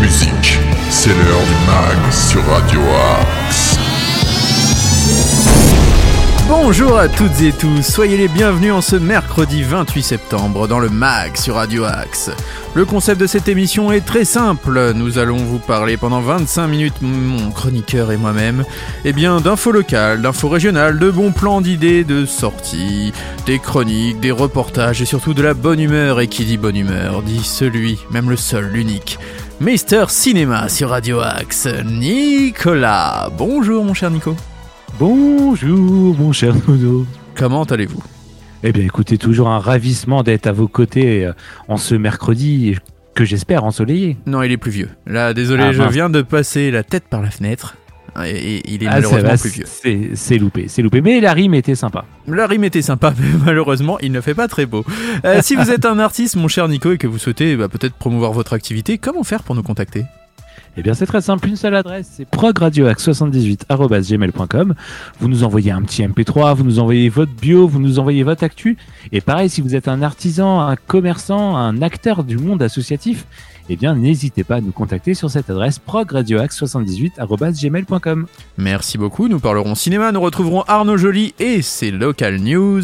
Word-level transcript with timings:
musique. 0.00 0.58
C'est 0.90 1.10
l'heure 1.10 1.44
du 1.46 1.66
mag 1.66 2.12
sur 2.12 2.44
Radio 2.46 2.80
Axe. 2.80 3.33
Bonjour 6.46 6.98
à 6.98 7.08
toutes 7.08 7.40
et 7.40 7.52
tous, 7.52 7.80
soyez 7.80 8.18
les 8.18 8.28
bienvenus 8.28 8.72
en 8.74 8.82
ce 8.82 8.96
mercredi 8.96 9.62
28 9.62 10.02
septembre 10.02 10.68
dans 10.68 10.78
le 10.78 10.90
MAG 10.90 11.38
sur 11.38 11.54
Radio 11.54 11.84
Axe. 11.84 12.30
Le 12.74 12.84
concept 12.84 13.18
de 13.18 13.26
cette 13.26 13.48
émission 13.48 13.90
est 13.90 14.04
très 14.04 14.26
simple, 14.26 14.92
nous 14.94 15.16
allons 15.16 15.38
vous 15.38 15.58
parler 15.58 15.96
pendant 15.96 16.20
25 16.20 16.66
minutes, 16.66 17.00
mon 17.00 17.50
chroniqueur 17.50 18.12
et 18.12 18.18
moi-même, 18.18 18.64
eh 19.06 19.14
bien 19.14 19.40
d'infos 19.40 19.72
locales, 19.72 20.20
d'infos 20.20 20.50
régionales, 20.50 20.98
de 20.98 21.10
bons 21.10 21.32
plans 21.32 21.62
d'idées, 21.62 22.04
de 22.04 22.26
sorties, 22.26 23.14
des 23.46 23.58
chroniques, 23.58 24.20
des 24.20 24.30
reportages 24.30 25.00
et 25.00 25.06
surtout 25.06 25.32
de 25.32 25.42
la 25.42 25.54
bonne 25.54 25.80
humeur. 25.80 26.20
Et 26.20 26.28
qui 26.28 26.44
dit 26.44 26.58
bonne 26.58 26.76
humeur 26.76 27.22
dit 27.22 27.42
celui, 27.42 27.98
même 28.10 28.28
le 28.28 28.36
seul, 28.36 28.66
l'unique. 28.66 29.18
Mister 29.60 30.04
Cinéma 30.08 30.68
sur 30.68 30.90
Radio 30.90 31.20
Axe, 31.20 31.68
Nicolas. 31.86 33.30
Bonjour 33.34 33.82
mon 33.82 33.94
cher 33.94 34.10
Nico. 34.10 34.36
Bonjour, 34.98 36.16
mon 36.16 36.32
cher 36.32 36.54
Nono. 36.68 37.04
Comment 37.34 37.64
allez-vous? 37.64 38.02
Eh 38.62 38.72
bien, 38.72 38.84
écoutez, 38.84 39.18
toujours 39.18 39.48
un 39.48 39.58
ravissement 39.58 40.22
d'être 40.22 40.46
à 40.46 40.52
vos 40.52 40.68
côtés 40.68 41.26
euh, 41.26 41.32
en 41.68 41.76
ce 41.76 41.94
mercredi 41.96 42.76
que 43.14 43.24
j'espère 43.24 43.64
ensoleillé. 43.64 44.16
Non, 44.26 44.42
il 44.42 44.52
est 44.52 44.56
plus 44.56 44.70
vieux. 44.70 44.88
Là, 45.06 45.34
désolé, 45.34 45.64
Ah, 45.64 45.72
je 45.72 45.82
viens 45.82 46.10
de 46.10 46.22
passer 46.22 46.70
la 46.70 46.82
tête 46.84 47.04
par 47.10 47.22
la 47.22 47.30
fenêtre. 47.30 47.76
Et, 48.24 48.62
il 48.72 48.84
est 48.84 48.86
Ah, 48.86 48.94
malheureusement 48.94 49.30
va, 49.30 49.36
plus 49.36 49.50
vieux. 49.50 49.64
c'est 49.66 50.10
c'est 50.14 50.38
loupé, 50.38 50.66
c'est 50.68 50.82
loupé. 50.82 51.00
Mais 51.00 51.20
la 51.20 51.32
rime 51.32 51.54
était 51.54 51.74
sympa. 51.74 52.04
La 52.28 52.46
rime 52.46 52.62
était 52.62 52.82
sympa, 52.82 53.12
mais 53.20 53.26
malheureusement, 53.44 53.98
il 54.00 54.12
ne 54.12 54.20
fait 54.20 54.34
pas 54.34 54.46
très 54.46 54.66
beau. 54.66 54.84
Euh, 55.24 55.40
si 55.42 55.56
vous 55.56 55.70
êtes 55.72 55.84
un 55.84 55.98
artiste, 55.98 56.36
mon 56.36 56.46
cher 56.46 56.68
Nico, 56.68 56.92
et 56.92 56.98
que 56.98 57.08
vous 57.08 57.18
souhaitez 57.18 57.56
bah, 57.56 57.68
peut-être 57.68 57.94
promouvoir 57.94 58.32
votre 58.32 58.52
activité, 58.52 58.98
comment 58.98 59.24
faire 59.24 59.42
pour 59.42 59.56
nous 59.56 59.64
contacter? 59.64 60.04
Eh 60.76 60.82
bien, 60.82 60.92
c'est 60.94 61.06
très 61.06 61.20
simple, 61.20 61.48
une 61.48 61.54
seule 61.54 61.76
adresse, 61.76 62.10
c'est 62.16 62.28
progradioax78.gmail.com. 62.28 64.74
Vous 65.20 65.28
nous 65.28 65.44
envoyez 65.44 65.70
un 65.70 65.82
petit 65.82 66.02
MP3, 66.02 66.56
vous 66.56 66.64
nous 66.64 66.80
envoyez 66.80 67.08
votre 67.08 67.30
bio, 67.32 67.68
vous 67.68 67.78
nous 67.78 68.00
envoyez 68.00 68.24
votre 68.24 68.42
actu. 68.42 68.76
Et 69.12 69.20
pareil, 69.20 69.48
si 69.48 69.60
vous 69.60 69.76
êtes 69.76 69.86
un 69.86 70.02
artisan, 70.02 70.60
un 70.60 70.74
commerçant, 70.74 71.56
un 71.56 71.80
acteur 71.80 72.24
du 72.24 72.38
monde 72.38 72.60
associatif, 72.60 73.24
eh 73.68 73.76
bien, 73.76 73.94
n'hésitez 73.94 74.42
pas 74.44 74.56
à 74.56 74.60
nous 74.60 74.72
contacter 74.72 75.14
sur 75.14 75.30
cette 75.30 75.48
adresse 75.50 75.78
progradioax78.gmail.com. 75.78 78.26
Merci 78.58 78.98
beaucoup, 78.98 79.28
nous 79.28 79.40
parlerons 79.40 79.74
cinéma, 79.74 80.12
nous 80.12 80.20
retrouverons 80.20 80.60
Arnaud 80.62 80.98
Joly 80.98 81.34
et 81.38 81.62
ses 81.62 81.90
local 81.90 82.40
news. 82.40 82.82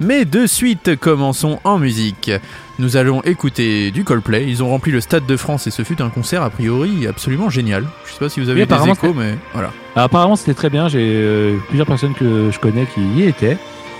Mais 0.00 0.24
de 0.24 0.46
suite, 0.46 0.96
commençons 0.96 1.58
en 1.64 1.78
musique. 1.78 2.30
Nous 2.78 2.96
allons 2.96 3.20
écouter 3.22 3.90
du 3.90 4.04
Coldplay, 4.04 4.46
ils 4.48 4.62
ont 4.62 4.68
rempli 4.68 4.92
le 4.92 5.00
Stade 5.00 5.26
de 5.26 5.36
France 5.36 5.66
et 5.66 5.70
ce 5.70 5.82
fut 5.82 6.00
un 6.00 6.10
concert 6.10 6.42
a 6.42 6.50
priori 6.50 7.08
absolument 7.08 7.50
génial. 7.50 7.84
Je 8.06 8.12
sais 8.12 8.20
pas 8.20 8.28
si 8.28 8.38
vous 8.40 8.48
avez 8.50 8.62
Oui, 8.62 8.68
des 8.68 8.90
échos, 8.90 9.14
mais 9.14 9.36
voilà. 9.52 9.72
Alors, 9.96 10.04
apparemment, 10.04 10.36
c'était 10.36 10.54
très 10.54 10.70
bien. 10.70 10.86
J'ai 10.88 11.00
euh, 11.02 11.56
plusieurs 11.68 11.88
personnes 11.88 12.14
que 12.14 12.50
je 12.52 12.58
connais 12.60 12.86
qui 12.86 13.00
y 13.16 13.24
étaient 13.24 13.58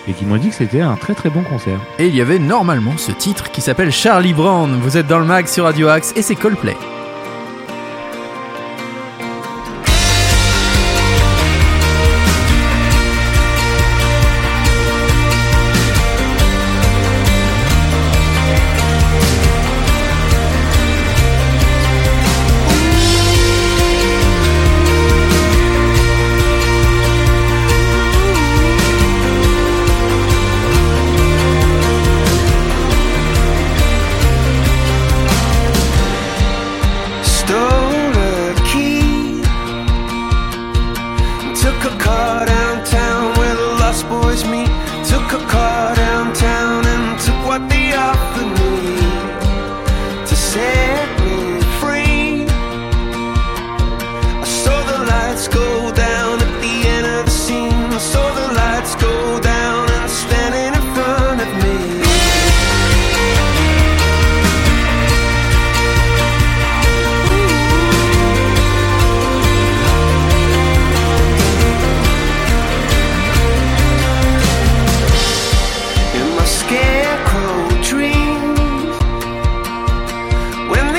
et 0.08 0.12
qui 0.12 0.24
m'ont 0.24 0.36
dit 0.36 0.48
que 0.48 0.54
c'était 0.54 0.80
un 0.80 0.96
très 0.96 1.14
très 1.14 1.30
bon 1.30 1.42
concert. 1.42 1.80
Et 1.98 2.06
il 2.06 2.16
y 2.16 2.20
avait 2.20 2.38
normalement 2.38 2.96
ce 2.96 3.12
titre 3.12 3.50
qui 3.50 3.60
s'appelle 3.60 3.92
Charlie 3.92 4.34
Brown. 4.34 4.78
Vous 4.82 4.96
êtes 4.96 5.06
dans 5.06 5.18
le 5.18 5.26
mag 5.26 5.46
sur 5.46 5.64
Radio 5.64 5.88
Axe 5.88 6.12
et 6.16 6.22
c'est 6.22 6.36
Coldplay. 6.36 6.76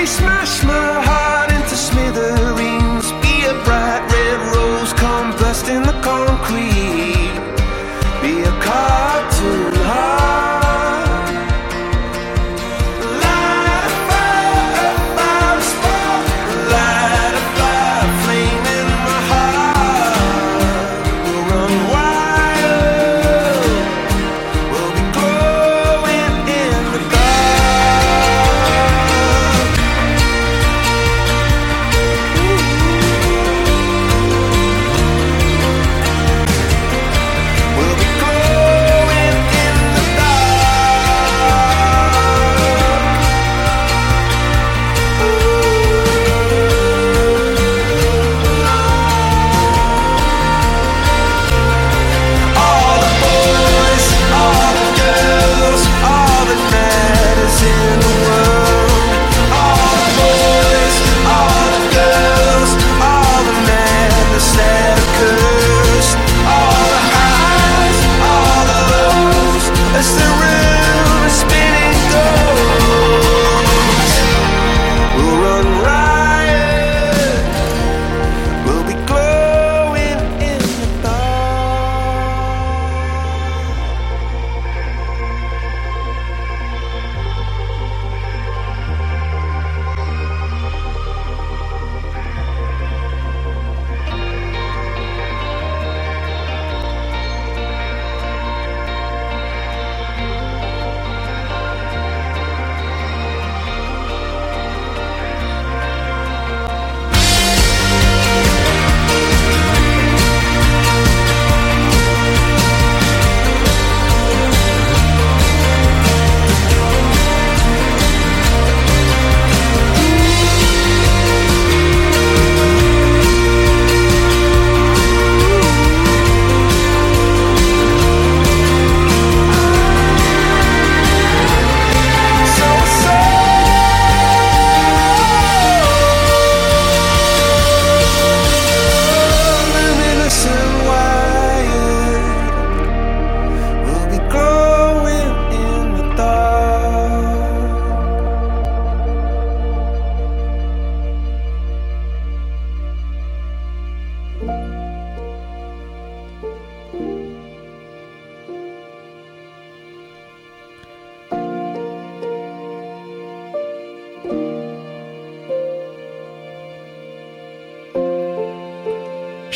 Smash 0.05 0.63
my 0.63 0.88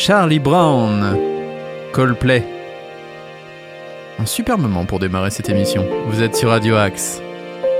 Charlie 0.05 0.39
Brown, 0.39 1.17
Coldplay. 1.93 2.43
Un 4.19 4.25
super 4.25 4.57
moment 4.57 4.83
pour 4.83 4.99
démarrer 4.99 5.31
cette 5.31 5.47
émission. 5.47 5.87
Vous 6.07 6.21
êtes 6.21 6.35
sur 6.35 6.49
Radio 6.49 6.75
Axe 6.75 7.21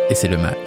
et 0.10 0.16
c'est 0.16 0.30
le 0.30 0.38
Mac. 0.38 0.58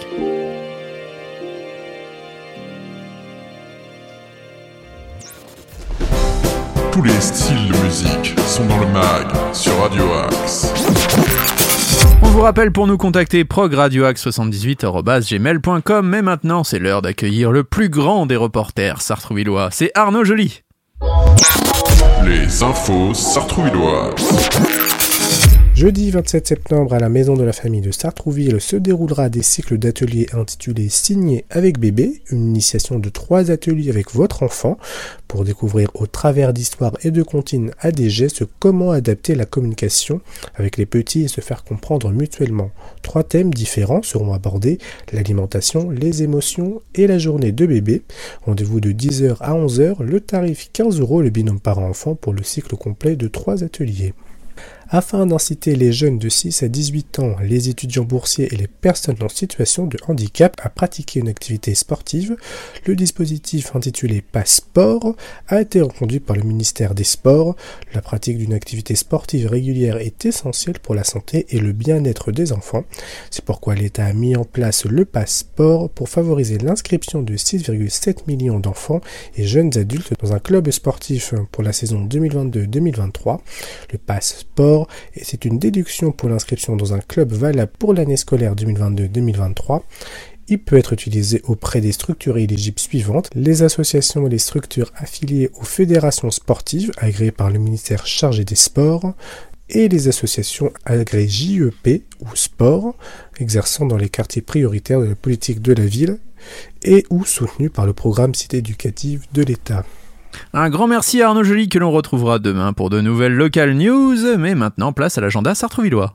Tous 6.91 7.01
les 7.01 7.19
styles 7.19 7.71
de 7.71 7.77
musique 7.83 8.35
sont 8.45 8.67
dans 8.67 8.77
le 8.77 8.85
mag 8.89 9.25
sur 9.51 9.75
Radio 9.81 10.03
Axe. 10.29 10.71
On 12.21 12.27
vous 12.27 12.41
rappelle 12.41 12.71
pour 12.71 12.85
nous 12.85 12.97
contacter 12.97 13.45
progradioaxe78.gmail.com 13.45 16.07
mais 16.07 16.21
maintenant 16.21 16.63
c'est 16.63 16.77
l'heure 16.77 17.01
d'accueillir 17.01 17.51
le 17.51 17.63
plus 17.63 17.89
grand 17.89 18.27
des 18.27 18.35
reporters 18.35 19.01
sartrouvillois, 19.01 19.69
c'est 19.71 19.89
Arnaud 19.95 20.23
Joly. 20.23 20.61
Les 22.23 22.63
infos 22.63 23.13
sartrouvilloises. 23.13 24.86
Jeudi 25.77 26.09
27 26.09 26.47
septembre, 26.47 26.95
à 26.95 26.99
la 26.99 27.07
Maison 27.07 27.35
de 27.35 27.43
la 27.43 27.53
Famille 27.53 27.81
de 27.81 27.91
Sartrouville 27.91 28.59
se 28.59 28.75
déroulera 28.75 29.29
des 29.29 29.43
cycles 29.43 29.77
d'ateliers 29.77 30.25
intitulés 30.33 30.89
Signer 30.89 31.45
avec 31.51 31.77
bébé, 31.77 32.23
une 32.31 32.47
initiation 32.47 32.97
de 32.97 33.09
trois 33.09 33.51
ateliers 33.51 33.91
avec 33.91 34.11
votre 34.15 34.41
enfant 34.41 34.79
pour 35.27 35.43
découvrir 35.43 35.91
au 35.93 36.07
travers 36.07 36.51
d'histoires 36.51 36.97
et 37.03 37.11
de 37.11 37.21
comptines 37.21 37.73
à 37.79 37.91
des 37.91 38.09
gestes 38.09 38.43
comment 38.57 38.89
adapter 38.89 39.35
la 39.35 39.45
communication 39.45 40.19
avec 40.55 40.77
les 40.77 40.87
petits 40.87 41.25
et 41.25 41.27
se 41.27 41.41
faire 41.41 41.63
comprendre 41.63 42.09
mutuellement. 42.09 42.71
Trois 43.03 43.23
thèmes 43.23 43.53
différents 43.53 44.01
seront 44.01 44.33
abordés, 44.33 44.79
l'alimentation, 45.13 45.91
les 45.91 46.23
émotions 46.23 46.81
et 46.95 47.05
la 47.05 47.19
journée 47.19 47.51
de 47.51 47.67
bébé. 47.67 48.01
Rendez-vous 48.47 48.79
de 48.79 48.93
10h 48.93 49.37
à 49.41 49.53
11h, 49.53 50.01
le 50.01 50.21
tarif 50.21 50.71
15 50.73 50.99
euros 51.01 51.21
le 51.21 51.29
binôme 51.29 51.59
parent-enfant 51.59 52.15
pour 52.15 52.33
le 52.33 52.41
cycle 52.41 52.75
complet 52.77 53.15
de 53.15 53.27
trois 53.27 53.63
ateliers. 53.63 54.15
Afin 54.89 55.25
d'inciter 55.25 55.75
les 55.75 55.91
jeunes 55.91 56.17
de 56.17 56.29
6 56.29 56.63
à 56.63 56.69
18 56.69 57.19
ans, 57.19 57.35
les 57.43 57.67
étudiants 57.67 58.05
boursiers 58.05 58.47
et 58.53 58.55
les 58.55 58.67
personnes 58.67 59.21
en 59.21 59.27
situation 59.27 59.85
de 59.85 59.97
handicap 60.07 60.55
à 60.63 60.69
pratiquer 60.69 61.19
une 61.19 61.27
activité 61.27 61.75
sportive, 61.75 62.37
le 62.85 62.95
dispositif 62.95 63.75
intitulé 63.75 64.21
Passeport 64.21 65.13
a 65.49 65.59
été 65.59 65.81
reconduit 65.81 66.21
par 66.21 66.37
le 66.37 66.43
ministère 66.43 66.95
des 66.95 67.03
Sports. 67.03 67.57
La 67.93 68.01
pratique 68.01 68.37
d'une 68.37 68.53
activité 68.53 68.95
sportive 68.95 69.47
régulière 69.47 69.97
est 69.97 70.25
essentielle 70.25 70.79
pour 70.79 70.95
la 70.95 71.03
santé 71.03 71.47
et 71.49 71.59
le 71.59 71.73
bien-être 71.73 72.31
des 72.31 72.53
enfants. 72.53 72.85
C'est 73.29 73.43
pourquoi 73.43 73.75
l'État 73.75 74.05
a 74.05 74.13
mis 74.13 74.37
en 74.37 74.45
place 74.45 74.85
le 74.85 75.03
Passeport 75.03 75.89
pour 75.89 76.07
favoriser 76.07 76.59
l'inscription 76.59 77.23
de 77.23 77.35
6,7 77.35 78.19
millions 78.27 78.61
d'enfants 78.61 79.01
et 79.35 79.45
jeunes 79.45 79.77
adultes 79.77 80.13
dans 80.21 80.31
un 80.31 80.39
club 80.39 80.71
sportif 80.71 81.33
pour 81.51 81.63
la 81.63 81.73
saison 81.73 82.05
2022-2023. 82.05 83.39
Le 83.91 83.97
Passeport 83.97 84.76
et 85.15 85.23
c'est 85.23 85.45
une 85.45 85.59
déduction 85.59 86.11
pour 86.11 86.29
l'inscription 86.29 86.75
dans 86.75 86.93
un 86.93 86.99
club 86.99 87.31
valable 87.31 87.71
pour 87.79 87.93
l'année 87.93 88.17
scolaire 88.17 88.55
2022-2023. 88.55 89.81
Il 90.49 90.59
peut 90.59 90.77
être 90.77 90.93
utilisé 90.93 91.41
auprès 91.45 91.81
des 91.81 91.91
structures 91.91 92.37
éligibles 92.37 92.79
suivantes, 92.79 93.29
les 93.35 93.63
associations 93.63 94.27
et 94.27 94.29
les 94.29 94.37
structures 94.37 94.91
affiliées 94.95 95.51
aux 95.59 95.65
fédérations 95.65 96.31
sportives 96.31 96.91
agréées 96.97 97.31
par 97.31 97.49
le 97.49 97.59
ministère 97.59 98.07
chargé 98.07 98.45
des 98.45 98.55
sports, 98.55 99.13
et 99.69 99.89
les 99.89 100.07
associations 100.07 100.71
agréées 100.85 101.27
JEP 101.27 102.03
ou 102.21 102.35
sport, 102.35 102.95
exerçant 103.39 103.85
dans 103.85 103.97
les 103.97 104.09
quartiers 104.09 104.41
prioritaires 104.41 105.01
de 105.01 105.07
la 105.07 105.15
politique 105.15 105.61
de 105.61 105.73
la 105.73 105.85
ville, 105.85 106.19
et 106.83 107.05
ou 107.09 107.25
soutenues 107.25 107.69
par 107.69 107.85
le 107.85 107.93
programme 107.93 108.33
Cité 108.33 108.57
éducative 108.57 109.25
de 109.33 109.43
l'État. 109.43 109.85
Un 110.53 110.69
grand 110.69 110.87
merci 110.87 111.21
à 111.21 111.29
Arnaud 111.29 111.43
Joly 111.43 111.69
que 111.69 111.79
l'on 111.79 111.91
retrouvera 111.91 112.39
demain 112.39 112.73
pour 112.73 112.89
de 112.89 113.01
nouvelles 113.01 113.33
local 113.33 113.73
news, 113.73 114.37
mais 114.37 114.55
maintenant 114.55 114.93
place 114.93 115.17
à 115.17 115.21
l'agenda 115.21 115.55
sartrouvillois. 115.55 116.13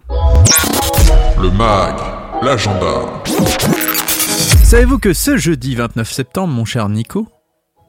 Le 1.41 1.51
mag, 1.51 1.95
l'agenda. 2.43 3.23
Savez-vous 4.63 4.99
que 4.99 5.13
ce 5.13 5.37
jeudi 5.37 5.75
29 5.75 6.11
septembre, 6.11 6.55
mon 6.55 6.65
cher 6.65 6.89
Nico, 6.89 7.27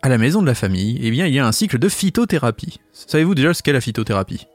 à 0.01 0.09
la 0.09 0.17
maison 0.17 0.41
de 0.41 0.47
la 0.47 0.55
famille, 0.55 0.99
eh 1.01 1.11
bien, 1.11 1.27
il 1.27 1.33
y 1.33 1.39
a 1.39 1.47
un 1.47 1.51
cycle 1.51 1.79
de 1.79 1.87
phytothérapie. 1.87 2.79
Savez-vous 2.91 3.35
déjà 3.35 3.53
ce 3.53 3.63
qu'est 3.63 3.71
la 3.71 3.79
phytothérapie? 3.79 4.47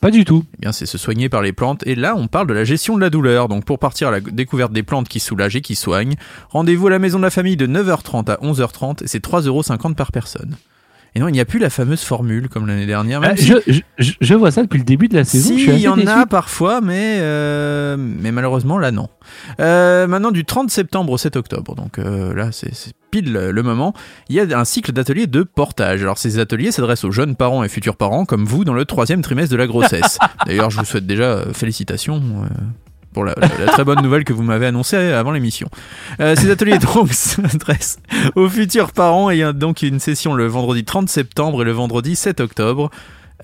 Pas 0.00 0.10
du 0.10 0.24
tout. 0.24 0.44
Eh 0.54 0.60
bien, 0.60 0.72
c'est 0.72 0.84
se 0.84 0.98
soigner 0.98 1.28
par 1.28 1.42
les 1.42 1.52
plantes. 1.52 1.86
Et 1.86 1.94
là, 1.94 2.14
on 2.16 2.26
parle 2.28 2.46
de 2.48 2.54
la 2.54 2.64
gestion 2.64 2.96
de 2.96 3.00
la 3.00 3.08
douleur. 3.08 3.48
Donc, 3.48 3.64
pour 3.64 3.78
partir 3.78 4.08
à 4.08 4.10
la 4.10 4.20
découverte 4.20 4.72
des 4.72 4.82
plantes 4.82 5.08
qui 5.08 5.20
soulagent 5.20 5.56
et 5.56 5.62
qui 5.62 5.74
soignent, 5.74 6.16
rendez-vous 6.50 6.88
à 6.88 6.90
la 6.90 6.98
maison 6.98 7.18
de 7.18 7.24
la 7.24 7.30
famille 7.30 7.56
de 7.56 7.66
9h30 7.66 8.30
à 8.30 8.36
11h30 8.36 9.04
et 9.04 9.06
c'est 9.06 9.24
3,50€ 9.24 9.94
par 9.94 10.12
personne. 10.12 10.56
Et 11.16 11.18
non, 11.18 11.28
il 11.28 11.32
n'y 11.32 11.40
a 11.40 11.46
plus 11.46 11.58
la 11.58 11.70
fameuse 11.70 12.02
formule 12.02 12.50
comme 12.50 12.66
l'année 12.66 12.84
dernière. 12.84 13.20
Même 13.22 13.30
Ah, 13.32 13.36
si- 13.36 13.46
je, 13.66 13.80
je- 13.98 14.12
je 14.20 14.34
vois 14.34 14.50
ça 14.50 14.62
depuis 14.62 14.76
le 14.78 14.84
début 14.84 15.08
de 15.08 15.14
la 15.16 15.24
saison. 15.24 15.48
Si, 15.56 15.64
il 15.64 15.78
y 15.78 15.88
en 15.88 15.96
déçu. 15.96 16.08
a 16.08 16.26
parfois, 16.26 16.82
mais, 16.82 17.16
euh, 17.20 17.96
mais 17.98 18.32
malheureusement 18.32 18.78
là 18.78 18.90
non. 18.92 19.08
Euh, 19.58 20.06
maintenant 20.06 20.30
du 20.30 20.44
30 20.44 20.70
septembre 20.70 21.12
au 21.12 21.16
7 21.18 21.36
octobre, 21.36 21.74
donc 21.74 21.98
euh, 21.98 22.34
là 22.34 22.50
c'est 22.52 22.70
pile 23.10 23.32
le 23.32 23.62
moment, 23.62 23.94
il 24.28 24.36
y 24.36 24.40
a 24.40 24.58
un 24.58 24.64
cycle 24.66 24.92
d'ateliers 24.92 25.26
de 25.26 25.42
portage. 25.42 26.02
Alors 26.02 26.18
ces 26.18 26.38
ateliers 26.38 26.70
s'adressent 26.70 27.04
aux 27.04 27.10
jeunes 27.12 27.34
parents 27.34 27.64
et 27.64 27.68
futurs 27.70 27.96
parents 27.96 28.26
comme 28.26 28.44
vous 28.44 28.64
dans 28.66 28.74
le 28.74 28.84
troisième 28.84 29.22
trimestre 29.22 29.52
de 29.52 29.56
la 29.56 29.66
grossesse. 29.66 30.18
D'ailleurs 30.46 30.68
je 30.70 30.78
vous 30.78 30.84
souhaite 30.84 31.06
déjà 31.06 31.44
félicitations. 31.54 32.22
Pour 33.16 33.24
la, 33.24 33.32
la- 33.40 33.48
la 33.64 33.72
très 33.72 33.82
bonne 33.82 34.02
nouvelle 34.02 34.24
que 34.24 34.34
vous 34.34 34.42
m'avez 34.42 34.66
annoncée 34.66 34.94
avant 34.98 35.30
l'émission. 35.30 35.68
Euh, 36.20 36.36
ces 36.36 36.50
ateliers 36.50 36.76
donc 36.94 37.10
s'adressent 37.14 37.98
aux 38.34 38.46
futurs 38.50 38.92
parents 38.92 39.30
et 39.30 39.36
il 39.36 39.38
y 39.38 39.42
a 39.42 39.54
donc 39.54 39.80
une 39.80 40.00
session 40.00 40.34
le 40.34 40.46
vendredi 40.46 40.84
30 40.84 41.08
septembre 41.08 41.62
et 41.62 41.64
le 41.64 41.72
vendredi 41.72 42.14
7 42.14 42.40
octobre. 42.40 42.90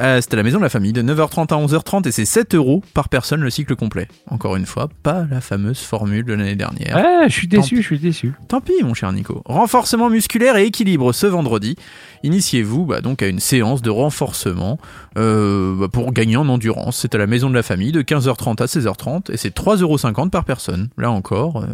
Euh, 0.00 0.20
c'est 0.22 0.32
à 0.32 0.36
la 0.36 0.42
maison 0.42 0.58
de 0.58 0.62
la 0.62 0.68
famille 0.70 0.92
de 0.92 1.02
9h30 1.02 1.52
à 1.52 1.56
11h30 1.66 2.08
et 2.08 2.12
c'est 2.12 2.24
7 2.24 2.54
euros 2.54 2.82
par 2.94 3.08
personne 3.08 3.40
le 3.40 3.50
cycle 3.50 3.76
complet. 3.76 4.08
Encore 4.30 4.56
une 4.56 4.64
fois, 4.66 4.88
pas 5.02 5.26
la 5.30 5.40
fameuse 5.40 5.80
formule 5.80 6.24
de 6.24 6.32
l'année 6.32 6.56
dernière. 6.56 6.96
Je 7.28 7.32
suis 7.32 7.48
Tant 7.48 7.58
déçu, 7.58 7.76
je 7.76 7.82
suis 7.82 7.98
déçu. 7.98 8.32
Tant 8.48 8.60
pis, 8.60 8.72
mon 8.82 8.94
cher 8.94 9.12
Nico. 9.12 9.42
Renforcement 9.44 10.08
musculaire 10.08 10.56
et 10.56 10.64
équilibre 10.64 11.12
ce 11.12 11.26
vendredi. 11.26 11.76
Initiez-vous 12.22 12.86
bah, 12.86 13.00
donc 13.00 13.22
à 13.22 13.26
une 13.26 13.40
séance 13.40 13.82
de 13.82 13.90
renforcement 13.90 14.78
euh, 15.18 15.76
bah, 15.78 15.88
pour 15.92 16.12
gagner 16.12 16.36
en 16.36 16.48
endurance. 16.48 16.96
C'est 16.98 17.14
à 17.14 17.18
la 17.18 17.26
maison 17.26 17.50
de 17.50 17.54
la 17.54 17.62
famille 17.62 17.92
de 17.92 18.02
15h30 18.02 18.62
à 18.62 18.66
16h30 18.66 19.30
et 19.32 19.36
c'est 19.36 19.54
3,50€ 19.54 20.30
par 20.30 20.44
personne. 20.44 20.88
Là 20.96 21.10
encore. 21.10 21.58
euh, 21.62 21.66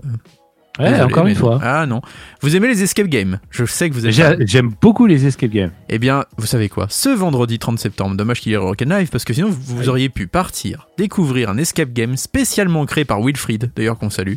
Ouais, 0.78 0.90
désolé, 0.90 1.02
encore 1.02 1.26
une 1.26 1.34
non. 1.34 1.40
fois. 1.40 1.60
Ah 1.62 1.86
non. 1.86 2.00
Vous 2.40 2.54
aimez 2.56 2.68
les 2.68 2.82
escape 2.82 3.06
games 3.08 3.40
Je 3.50 3.64
sais 3.64 3.88
que 3.90 3.94
vous 3.94 4.04
aimez. 4.04 4.12
J'ai- 4.12 4.36
J'aime 4.46 4.72
beaucoup 4.80 5.06
les 5.06 5.26
escape 5.26 5.50
games. 5.50 5.70
Eh 5.88 5.98
bien, 5.98 6.24
vous 6.36 6.46
savez 6.46 6.68
quoi? 6.68 6.86
Ce 6.88 7.08
vendredi 7.08 7.58
30 7.58 7.78
septembre, 7.78 8.16
dommage 8.16 8.40
qu'il 8.40 8.52
y 8.52 8.54
ait 8.54 8.58
Rock'n'Live, 8.58 9.08
parce 9.10 9.24
que 9.24 9.32
sinon 9.34 9.48
vous, 9.50 9.76
vous 9.76 9.88
auriez 9.88 10.08
pu 10.08 10.26
partir, 10.26 10.86
découvrir 10.96 11.50
un 11.50 11.58
escape 11.58 11.92
game 11.92 12.16
spécialement 12.16 12.84
créé 12.86 13.04
par 13.04 13.20
Wilfried, 13.20 13.70
d'ailleurs 13.76 13.98
qu'on 13.98 14.10
salue, 14.10 14.34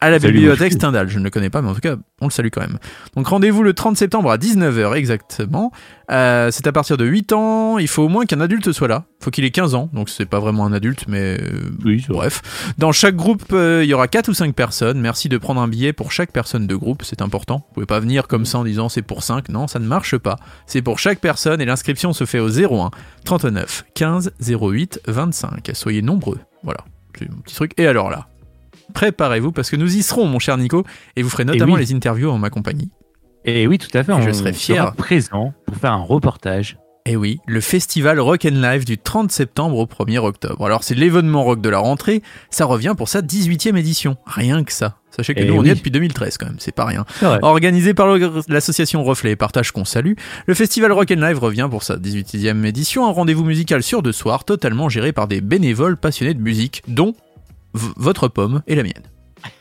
à 0.00 0.10
la 0.10 0.20
Salut, 0.20 0.34
bibliothèque. 0.34 0.72
Stendhal. 0.72 1.08
Je 1.08 1.18
ne 1.18 1.24
le 1.24 1.30
connais 1.30 1.50
pas, 1.50 1.60
mais 1.60 1.68
en 1.68 1.74
tout 1.74 1.80
cas, 1.80 1.96
on 2.20 2.26
le 2.26 2.30
salue 2.30 2.48
quand 2.52 2.60
même. 2.60 2.78
Donc 3.16 3.26
rendez-vous 3.26 3.62
le 3.62 3.72
30 3.74 3.96
septembre 3.96 4.30
à 4.30 4.36
19h 4.36 4.94
exactement. 4.94 5.72
Euh, 6.10 6.50
c'est 6.50 6.66
à 6.66 6.72
partir 6.72 6.96
de 6.96 7.04
8 7.04 7.32
ans, 7.32 7.78
il 7.78 7.88
faut 7.88 8.04
au 8.04 8.08
moins 8.08 8.24
qu'un 8.24 8.40
adulte 8.40 8.72
soit 8.72 8.88
là. 8.88 9.04
faut 9.20 9.30
qu'il 9.30 9.44
ait 9.44 9.50
15 9.50 9.74
ans, 9.74 9.90
donc 9.92 10.08
c'est 10.08 10.24
pas 10.24 10.38
vraiment 10.40 10.64
un 10.64 10.72
adulte, 10.72 11.04
mais 11.08 11.38
euh, 11.40 11.70
Oui, 11.84 12.04
vrai. 12.08 12.18
Bref, 12.28 12.72
dans 12.78 12.92
chaque 12.92 13.16
groupe, 13.16 13.42
euh, 13.52 13.82
il 13.84 13.88
y 13.88 13.94
aura 13.94 14.08
4 14.08 14.28
ou 14.28 14.34
5 14.34 14.54
personnes. 14.54 15.00
Merci 15.00 15.28
de 15.28 15.36
prendre 15.36 15.60
un 15.60 15.68
billet 15.68 15.92
pour 15.92 16.12
chaque 16.12 16.32
personne 16.32 16.66
de 16.66 16.74
groupe, 16.76 17.02
c'est 17.04 17.20
important. 17.20 17.66
Vous 17.68 17.74
pouvez 17.74 17.86
pas 17.86 18.00
venir 18.00 18.26
comme 18.28 18.46
ça 18.46 18.58
en 18.58 18.64
disant 18.64 18.88
c'est 18.88 19.02
pour 19.02 19.22
5. 19.22 19.48
Non, 19.48 19.66
ça 19.66 19.78
ne 19.78 19.86
marche 19.86 20.16
pas. 20.16 20.36
C'est 20.66 20.82
pour 20.82 20.98
chaque 20.98 21.20
personne 21.20 21.60
et 21.60 21.64
l'inscription 21.64 22.12
se 22.12 22.24
fait 22.24 22.40
au 22.40 22.48
01 22.48 22.90
39 23.24 23.84
15 23.94 24.32
08 24.40 25.00
25. 25.06 25.70
Soyez 25.74 26.02
nombreux. 26.02 26.38
Voilà, 26.62 26.80
c'est 27.18 27.28
mon 27.30 27.38
petit 27.38 27.54
truc. 27.54 27.72
Et 27.76 27.86
alors 27.86 28.10
là, 28.10 28.28
préparez-vous 28.98 29.52
parce 29.52 29.70
que 29.70 29.76
nous 29.76 29.96
y 29.96 30.02
serons, 30.02 30.26
mon 30.26 30.40
cher 30.40 30.58
Nico, 30.58 30.82
et 31.14 31.22
vous 31.22 31.30
ferez 31.30 31.44
notamment 31.44 31.74
oui. 31.74 31.80
les 31.80 31.94
interviews 31.94 32.30
en 32.30 32.38
ma 32.38 32.50
compagnie. 32.50 32.90
Et 33.44 33.68
oui, 33.68 33.78
tout 33.78 33.96
à 33.96 34.02
fait. 34.02 34.12
Et 34.12 34.22
je 34.22 34.30
on 34.30 34.32
serais 34.32 34.52
fier. 34.52 34.82
sera 34.82 34.92
présent 34.92 35.52
pour 35.66 35.76
faire 35.76 35.92
un 35.92 36.02
reportage. 36.02 36.78
Et 37.06 37.14
oui, 37.14 37.38
le 37.46 37.60
festival 37.60 38.18
Rock 38.18 38.44
and 38.44 38.60
Live 38.60 38.84
du 38.84 38.98
30 38.98 39.30
septembre 39.30 39.78
au 39.78 39.86
1er 39.86 40.18
octobre. 40.18 40.66
Alors 40.66 40.82
c'est 40.82 40.96
l'événement 40.96 41.44
rock 41.44 41.60
de 41.60 41.68
la 41.68 41.78
rentrée, 41.78 42.22
ça 42.50 42.64
revient 42.64 42.94
pour 42.96 43.08
sa 43.08 43.22
18e 43.22 43.76
édition. 43.76 44.16
Rien 44.26 44.64
que 44.64 44.72
ça. 44.72 44.96
Sachez 45.16 45.34
que 45.34 45.40
Eh 45.40 45.46
nous 45.46 45.54
on 45.54 45.64
y 45.64 45.70
est 45.70 45.76
depuis 45.76 45.92
2013 45.92 46.36
quand 46.36 46.46
même, 46.46 46.58
c'est 46.58 46.74
pas 46.74 46.84
rien. 46.84 47.06
Organisé 47.42 47.94
par 47.94 48.08
l'association 48.48 49.04
Reflet 49.04 49.30
et 49.30 49.36
Partage 49.36 49.70
qu'on 49.70 49.84
salue, 49.84 50.14
le 50.46 50.54
festival 50.54 50.92
Rock 50.92 51.12
and 51.12 51.20
Live 51.20 51.38
revient 51.38 51.68
pour 51.70 51.84
sa 51.84 51.96
18e 51.96 52.64
édition, 52.64 53.06
un 53.06 53.12
rendez-vous 53.12 53.44
musical 53.44 53.82
sur 53.82 54.02
deux 54.02 54.12
soirs, 54.12 54.44
totalement 54.44 54.88
géré 54.88 55.12
par 55.12 55.28
des 55.28 55.40
bénévoles 55.40 55.96
passionnés 55.96 56.34
de 56.34 56.42
musique, 56.42 56.82
dont 56.88 57.14
votre 57.96 58.28
pomme 58.28 58.62
et 58.66 58.74
la 58.74 58.82
mienne. 58.82 59.02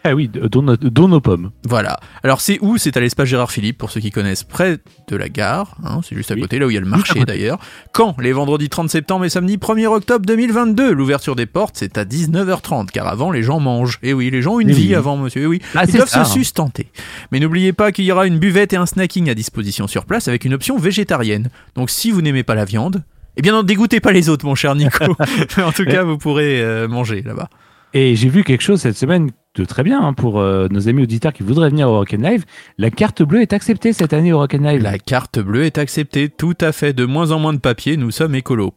Ah 0.04 0.16
oui, 0.16 0.28
dont, 0.28 0.64
nos- 0.64 0.76
dont 0.76 1.08
nos 1.08 1.22
pommes. 1.22 1.52
Voilà. 1.64 2.00
Alors 2.24 2.42
c'est 2.42 2.58
où? 2.62 2.80
C'est 2.80 2.98
à 2.98 3.00
l'espace 3.00 3.28
Gérard 3.30 3.52
Philippe, 3.52 3.78
pour 3.78 3.92
ceux 3.92 4.00
qui 4.00 4.10
connaissent, 4.10 4.44
près 4.44 4.80
de 5.08 5.16
la 5.16 5.30
gare. 5.30 5.76
hein, 5.84 6.00
c'est 6.04 6.16
juste 6.16 6.32
à 6.32 6.34
Oui. 6.34 6.42
côté, 6.42 6.58
là 6.58 6.66
où 6.66 6.72
il 6.72 6.74
y 6.74 6.78
a 6.78 6.82
le 6.82 6.88
marché 6.88 7.24
d'ailleurs. 7.26 7.60
Quand? 7.94 8.16
Les 8.20 8.34
vendredis 8.34 8.70
30 8.70 8.90
septembre 8.90 9.26
et 9.26 9.30
samedi 9.30 9.58
1er 9.58 9.86
octobre 9.86 10.26
2022. 10.26 10.92
L'ouverture 10.94 11.36
des 11.36 11.46
portes, 11.46 11.76
c'est 11.78 12.00
à 12.00 12.06
19h30, 12.06 12.90
car 12.90 13.08
avant, 13.08 13.30
les 13.30 13.44
gens 13.44 13.60
mangent. 13.60 14.00
Et 14.02 14.14
oui, 14.14 14.32
les 14.32 14.42
gens 14.42 14.56
ont 14.56 14.60
une 14.60 14.72
Eh 14.72 14.74
vie 14.74 14.96
avant, 14.96 15.16
monsieur. 15.16 15.44
Eh 15.44 15.46
oui, 15.46 15.62
Ah, 15.76 15.84
ils 15.88 15.94
doivent 15.94 16.10
ça, 16.10 16.26
se 16.26 16.32
hein. 16.32 16.34
sustenter. 16.34 16.92
Mais 17.32 17.40
n'oubliez 17.40 17.72
pas 17.72 17.92
qu'il 17.92 18.06
y 18.06 18.12
aura 18.12 18.26
une 18.26 18.40
buvette 18.40 18.74
et 18.74 18.78
un 18.78 18.88
snacking 18.88 19.30
à 19.30 19.36
disposition 19.36 19.86
sur 19.86 20.06
place 20.06 20.28
avec 20.28 20.44
une 20.44 20.56
option 20.56 20.80
végétarienne. 20.80 21.50
Donc 21.76 21.92
si 21.92 22.10
vous 22.10 22.24
n'aimez 22.24 22.44
pas 22.44 22.56
la 22.56 22.66
viande, 22.66 23.04
eh 23.36 23.44
bien 23.44 23.52
n'en 23.52 23.62
dégoûtez 23.62 24.00
pas 24.00 24.12
les 24.12 24.28
autres, 24.28 24.48
mon 24.48 24.56
cher 24.56 24.74
Nico. 24.74 25.06
en 25.64 25.72
tout 25.72 25.86
cas, 25.86 26.02
vous 26.02 26.18
pourrez 26.18 26.62
euh, 26.64 26.88
manger 26.88 27.22
là-bas. 27.22 27.50
Et 27.94 28.16
j'ai 28.16 28.30
vu 28.30 28.44
quelque 28.44 28.62
chose 28.62 28.82
cette 28.82 28.98
semaine 28.98 29.32
de 29.60 29.66
très 29.66 29.84
bien 29.84 30.00
hein, 30.02 30.14
pour 30.14 30.40
euh, 30.40 30.68
nos 30.70 30.88
amis 30.88 31.04
auditeurs 31.04 31.34
qui 31.34 31.44
voudraient 31.44 31.70
venir 31.70 31.90
au 31.90 31.98
Rock'n'Live. 31.98 32.46
La 32.78 32.90
carte 32.90 33.22
bleue 33.24 33.42
est 33.42 33.54
acceptée 33.54 33.94
cette 33.94 34.14
année 34.14 34.32
au 34.34 34.38
Rock'n'Live. 34.40 34.82
La 34.82 34.98
carte 35.00 35.40
bleue 35.40 35.66
est 35.66 35.78
acceptée, 35.78 36.30
tout 36.30 36.56
à 36.62 36.72
fait. 36.72 36.94
De 36.94 37.06
moins 37.06 37.32
en 37.32 37.40
moins 37.40 37.54
de 37.54 37.60
papier, 37.60 37.98
nous 37.98 38.12
sommes 38.12 38.36
écolos. 38.36 38.74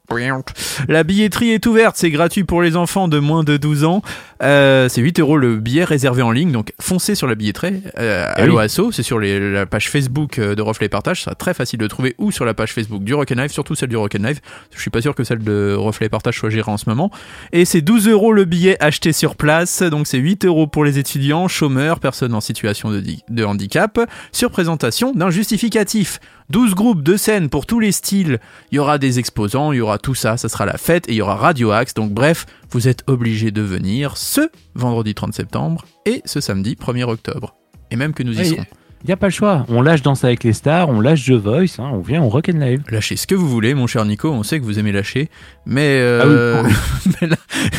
La 0.89 1.05
billetterie 1.05 1.51
est 1.51 1.67
ouverte, 1.67 1.97
c'est 1.97 2.11
gratuit 2.11 2.45
pour 2.45 2.63
les 2.63 2.77
enfants 2.77 3.09
de 3.09 3.19
moins 3.19 3.45
de 3.45 3.57
12 3.57 3.85
ans. 3.85 4.03
Euh, 4.43 4.89
c'est 4.89 5.03
8 5.03 5.21
euros 5.21 5.37
le 5.37 5.57
billet 5.57 5.85
réservé 5.85 6.23
en 6.23 6.31
ligne, 6.31 6.51
donc 6.53 6.73
foncez 6.81 7.15
sur 7.15 7.27
la 7.27 7.35
billetterie. 7.35 7.83
Euh, 7.99 8.27
Eh 8.37 8.41
à 8.41 8.45
oui. 8.45 8.49
l'OASO, 8.51 8.91
c'est 8.93 9.03
sur 9.03 9.19
les- 9.19 9.53
la 9.53 9.67
page 9.67 9.89
Facebook 9.91 10.41
de 10.41 10.63
Reflet 10.63 10.89
Partage, 10.89 11.19
ça 11.19 11.25
sera 11.25 11.35
très 11.35 11.55
facile 11.55 11.79
de 11.79 11.87
trouver 11.87 12.15
ou 12.19 12.31
sur 12.33 12.45
la 12.45 12.55
page 12.55 12.73
Facebook 12.73 13.05
du 13.05 13.13
Rock'n'Live, 13.15 13.51
surtout 13.51 13.75
celle 13.75 13.89
du 13.91 13.97
Rock'n'Live. 13.97 14.41
Je 14.75 14.81
suis 14.81 14.91
pas 14.91 15.03
sûr 15.03 15.15
que 15.15 15.25
celle 15.25 15.41
de 15.45 15.75
Reflet 15.79 16.09
Partage 16.09 16.39
soit 16.39 16.51
gérée 16.51 16.71
en 16.71 16.77
ce 16.79 16.89
moment. 16.89 17.11
Et 17.53 17.65
c'est 17.65 17.81
12 17.83 18.09
euros 18.09 18.33
le 18.33 18.45
billet 18.45 18.77
acheté 18.83 19.13
sur 19.13 19.37
place, 19.37 19.83
donc 19.83 20.07
c'est 20.07 20.19
8 20.19 20.45
euros 20.47 20.67
pour 20.71 20.85
les 20.85 20.99
étudiants, 20.99 21.49
chômeurs, 21.49 22.01
personnes 22.01 22.35
en 22.35 22.41
situation 22.41 22.91
de, 22.91 23.01
di- 23.01 23.23
de 23.29 23.45
handicap, 23.45 23.99
sur 24.33 24.51
présentation 24.51 25.13
d'un 25.13 25.31
justificatif. 25.31 26.21
12 26.51 26.75
groupes 26.75 27.03
de 27.03 27.17
scènes 27.17 27.49
pour 27.49 27.67
tous 27.67 27.79
les 27.81 27.93
styles, 27.93 28.41
il 28.73 28.77
y 28.77 28.79
aura 28.79 28.99
des 28.99 29.19
exposants, 29.19 29.73
il 29.73 29.77
y 29.77 29.81
aura 29.81 29.99
tout 29.99 30.15
ça, 30.15 30.37
ça 30.37 30.49
sera 30.49 30.67
la 30.67 30.79
fête 30.79 31.09
et 31.09 31.13
il 31.13 31.17
y 31.17 31.23
aura 31.23 31.37
Radio 31.37 31.71
Axe, 31.71 31.95
donc 31.95 32.13
bref, 32.13 32.47
vous 32.71 32.89
êtes 32.89 33.05
obligés 33.07 33.51
de 33.53 33.63
venir 33.63 34.17
ce 34.17 34.51
vendredi 34.75 35.15
30 35.15 35.33
septembre 35.35 35.85
et 36.07 36.23
ce 36.25 36.41
samedi 36.41 36.75
1er 36.75 37.05
octobre. 37.05 37.55
Et 37.93 37.97
même 37.97 38.13
que 38.15 38.23
nous 38.23 38.35
y 38.35 38.41
Oui. 38.43 38.49
serons. 38.49 38.65
Il 39.03 39.07
n'y 39.07 39.15
a 39.15 39.17
pas 39.17 39.29
le 39.29 39.33
choix. 39.33 39.65
On 39.69 39.81
lâche 39.81 40.03
Danse 40.03 40.25
avec 40.25 40.45
les 40.45 40.53
stars, 40.53 40.91
on 40.91 41.01
lâche 41.01 41.25
The 41.25 41.31
Voice, 41.31 41.79
hein, 41.79 41.89
on 41.91 42.01
vient 42.01 42.23
au 42.23 42.29
Rock'n'Live. 42.29 42.83
Lâchez 42.91 43.17
ce 43.17 43.27
que 43.27 43.35
vous 43.35 43.49
voulez, 43.49 43.73
mon 43.73 43.87
cher 43.87 44.05
Nico, 44.05 44.31
on 44.31 44.43
sait 44.43 44.61
que 44.61 44.65
vous 44.65 44.79
aimez 44.79 44.93
lâcher, 44.93 45.31
mais, 45.65 45.99
Ah 46.03 46.27
euh, 46.27 46.63
mais 47.21 47.29
là, 47.29 47.37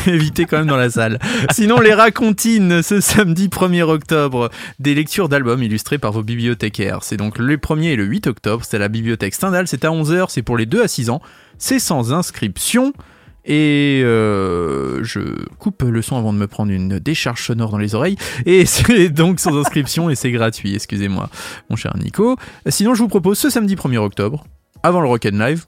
évitez 0.08 0.46
quand 0.46 0.58
même 0.58 0.66
dans 0.66 0.76
la 0.76 0.90
salle. 0.90 1.20
Sinon, 1.52 1.78
les 1.78 1.94
racontines, 1.94 2.82
ce 2.82 3.00
samedi 3.00 3.46
1er 3.46 3.82
octobre, 3.82 4.50
des 4.80 4.96
lectures 4.96 5.28
d'albums 5.28 5.62
illustrés 5.62 5.98
par 5.98 6.10
vos 6.10 6.24
bibliothécaires. 6.24 6.98
C'est 7.02 7.18
donc 7.18 7.38
le 7.38 7.56
1er 7.56 7.92
et 7.92 7.96
le 7.96 8.04
8 8.04 8.26
octobre, 8.26 8.64
c'est 8.68 8.76
à 8.76 8.80
la 8.80 8.88
bibliothèque 8.88 9.34
Stendhal, 9.34 9.68
c'est 9.68 9.84
à 9.84 9.90
11h, 9.90 10.26
c'est 10.28 10.42
pour 10.42 10.56
les 10.56 10.66
2 10.66 10.82
à 10.82 10.88
6 10.88 11.10
ans, 11.10 11.22
c'est 11.56 11.78
sans 11.78 12.12
inscription. 12.12 12.92
Et 13.44 14.02
euh, 14.04 15.02
je 15.02 15.20
coupe 15.58 15.82
le 15.82 16.02
son 16.02 16.16
avant 16.16 16.32
de 16.32 16.38
me 16.38 16.46
prendre 16.46 16.70
une 16.70 16.98
décharge 16.98 17.44
sonore 17.44 17.70
dans 17.70 17.78
les 17.78 17.94
oreilles. 17.94 18.16
Et 18.46 18.66
c'est 18.66 19.08
donc 19.08 19.40
sans 19.40 19.56
inscription 19.58 20.10
et 20.10 20.14
c'est 20.14 20.30
gratuit, 20.30 20.74
excusez-moi, 20.74 21.28
mon 21.70 21.76
cher 21.76 21.96
Nico. 21.96 22.36
Sinon, 22.68 22.94
je 22.94 23.02
vous 23.02 23.08
propose 23.08 23.38
ce 23.38 23.50
samedi 23.50 23.74
1er 23.74 23.98
octobre, 23.98 24.44
avant 24.82 25.00
le 25.00 25.08
Rock'n'Live, 25.08 25.66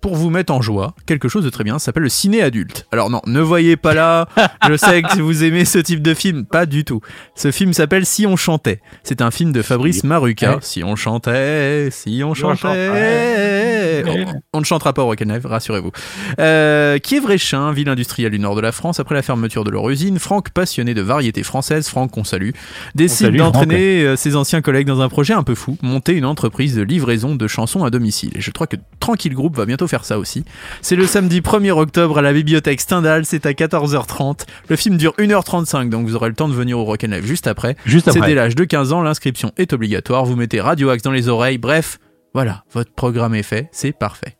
pour 0.00 0.16
vous 0.16 0.30
mettre 0.30 0.52
en 0.52 0.62
joie, 0.62 0.94
quelque 1.06 1.28
chose 1.28 1.44
de 1.44 1.50
très 1.50 1.64
bien, 1.64 1.78
ça 1.78 1.86
s'appelle 1.86 2.04
le 2.04 2.08
ciné 2.08 2.42
adulte. 2.42 2.86
Alors 2.92 3.10
non, 3.10 3.20
ne 3.26 3.40
voyez 3.40 3.76
pas 3.76 3.94
là, 3.94 4.28
je 4.68 4.76
sais 4.76 5.02
que 5.02 5.20
vous 5.20 5.44
aimez 5.44 5.64
ce 5.64 5.78
type 5.78 6.02
de 6.02 6.14
film, 6.14 6.44
pas 6.44 6.66
du 6.66 6.84
tout. 6.84 7.00
Ce 7.34 7.50
film 7.50 7.72
s'appelle 7.72 8.06
Si 8.06 8.26
on 8.26 8.36
chantait. 8.36 8.80
C'est 9.02 9.20
un 9.20 9.30
film 9.30 9.52
de 9.52 9.62
Fabrice 9.62 10.04
Maruca. 10.04 10.56
Ouais. 10.56 10.58
Si 10.62 10.84
on 10.84 10.96
chantait, 10.96 11.88
si 11.90 12.22
on 12.24 12.34
chantait. 12.34 14.04
On, 14.06 14.24
on 14.52 14.60
ne 14.60 14.64
chantera 14.64 14.92
pas 14.92 15.02
au 15.02 15.06
Rock'n'Live, 15.06 15.46
rassurez-vous. 15.46 15.92
Euh, 16.38 16.98
Vréchin, 17.22 17.72
ville 17.72 17.88
industrielle 17.88 18.32
du 18.32 18.38
nord 18.38 18.54
de 18.54 18.60
la 18.60 18.72
France, 18.72 19.00
après 19.00 19.14
la 19.14 19.22
fermeture 19.22 19.64
de 19.64 19.70
leur 19.70 19.88
usine, 19.88 20.18
Franck, 20.18 20.50
passionné 20.50 20.94
de 20.94 21.00
variété 21.00 21.42
française, 21.42 21.88
Franck 21.88 22.12
qu'on 22.12 22.24
salue, 22.24 22.50
décide 22.94 23.34
d'entraîner 23.36 24.02
euh, 24.02 24.16
ses 24.16 24.36
anciens 24.36 24.60
collègues 24.60 24.86
dans 24.86 25.00
un 25.00 25.08
projet 25.08 25.34
un 25.34 25.42
peu 25.42 25.54
fou, 25.54 25.78
monter 25.82 26.12
une 26.12 26.24
entreprise 26.24 26.74
de 26.74 26.82
livraison 26.82 27.34
de 27.34 27.46
chansons 27.46 27.84
à 27.84 27.90
domicile. 27.90 28.32
Et 28.34 28.40
je 28.40 28.50
crois 28.50 28.66
que 28.66 28.76
Tranquille 29.00 29.34
Group 29.34 29.56
va 29.56 29.66
bientôt 29.66 29.85
faire 29.86 30.04
ça 30.04 30.18
aussi. 30.18 30.44
C'est 30.82 30.96
le 30.96 31.06
samedi 31.06 31.40
1er 31.40 31.70
octobre 31.70 32.18
à 32.18 32.22
la 32.22 32.32
bibliothèque 32.32 32.80
Stendhal, 32.80 33.24
c'est 33.24 33.46
à 33.46 33.52
14h30. 33.52 34.46
Le 34.68 34.76
film 34.76 34.96
dure 34.96 35.14
1h35, 35.18 35.88
donc 35.88 36.06
vous 36.06 36.16
aurez 36.16 36.28
le 36.28 36.34
temps 36.34 36.48
de 36.48 36.54
venir 36.54 36.78
au 36.78 36.84
Rock'n'Live 36.84 37.24
juste 37.24 37.46
après. 37.46 37.76
Juste 37.84 38.10
C'est 38.10 38.18
après. 38.18 38.30
dès 38.30 38.34
l'âge 38.34 38.54
de 38.54 38.64
15 38.64 38.92
ans, 38.92 39.02
l'inscription 39.02 39.52
est 39.56 39.72
obligatoire, 39.72 40.24
vous 40.24 40.36
mettez 40.36 40.60
Radio 40.60 40.90
Axe 40.90 41.02
dans 41.02 41.12
les 41.12 41.28
oreilles, 41.28 41.58
bref, 41.58 41.98
voilà, 42.34 42.64
votre 42.72 42.92
programme 42.92 43.34
est 43.34 43.42
fait, 43.42 43.68
c'est 43.72 43.92
parfait. 43.92 44.36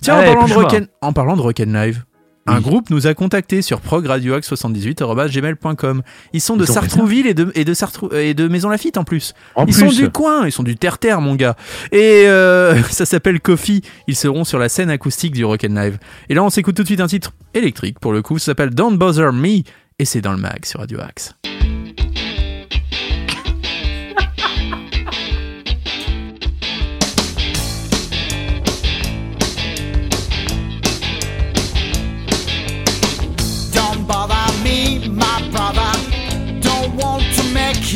Tiens, 0.00 0.18
en, 0.18 0.22
parlant 0.22 0.46
de 0.46 0.88
en 1.00 1.12
parlant 1.12 1.36
de 1.36 1.42
Rock'n'Live, 1.42 2.04
un 2.46 2.56
Oui. 2.58 2.62
groupe 2.62 2.90
nous 2.90 3.06
a 3.06 3.14
contactés 3.14 3.62
sur 3.62 3.80
progradioaxe78.gmail.com. 3.80 6.02
Ils 6.32 6.40
sont 6.40 6.56
de 6.56 6.64
Ils 6.64 6.72
Sartrouville 6.72 7.26
et 7.26 7.34
de, 7.34 7.50
et, 7.54 7.64
de 7.64 7.74
Sartrou- 7.74 8.14
et 8.14 8.34
de 8.34 8.48
Maison 8.48 8.68
Lafitte 8.68 8.96
en 8.98 9.04
plus. 9.04 9.34
En 9.54 9.66
ils 9.66 9.72
plus, 9.74 9.88
sont 9.88 9.94
du 9.94 10.10
coin, 10.10 10.46
ils 10.46 10.52
sont 10.52 10.62
du 10.62 10.76
terre-terre, 10.76 11.20
mon 11.20 11.34
gars. 11.34 11.56
Et 11.92 12.24
euh, 12.26 12.80
ça 12.90 13.06
s'appelle 13.06 13.40
Coffee. 13.40 13.82
Ils 14.06 14.16
seront 14.16 14.44
sur 14.44 14.58
la 14.58 14.68
scène 14.68 14.90
acoustique 14.90 15.32
du 15.32 15.44
Rock'n'Live. 15.44 15.98
Et 16.28 16.34
là, 16.34 16.42
on 16.44 16.50
s'écoute 16.50 16.76
tout 16.76 16.82
de 16.82 16.88
suite 16.88 17.00
un 17.00 17.06
titre 17.08 17.32
électrique 17.54 17.98
pour 18.00 18.12
le 18.12 18.22
coup. 18.22 18.38
Ça 18.38 18.46
s'appelle 18.46 18.70
Don't 18.70 18.96
Bother 18.96 19.32
Me. 19.32 19.62
Et 19.98 20.04
c'est 20.04 20.20
dans 20.20 20.32
le 20.32 20.38
mag 20.38 20.64
sur 20.64 20.80
Radio 20.80 21.00
Axe. 21.00 21.34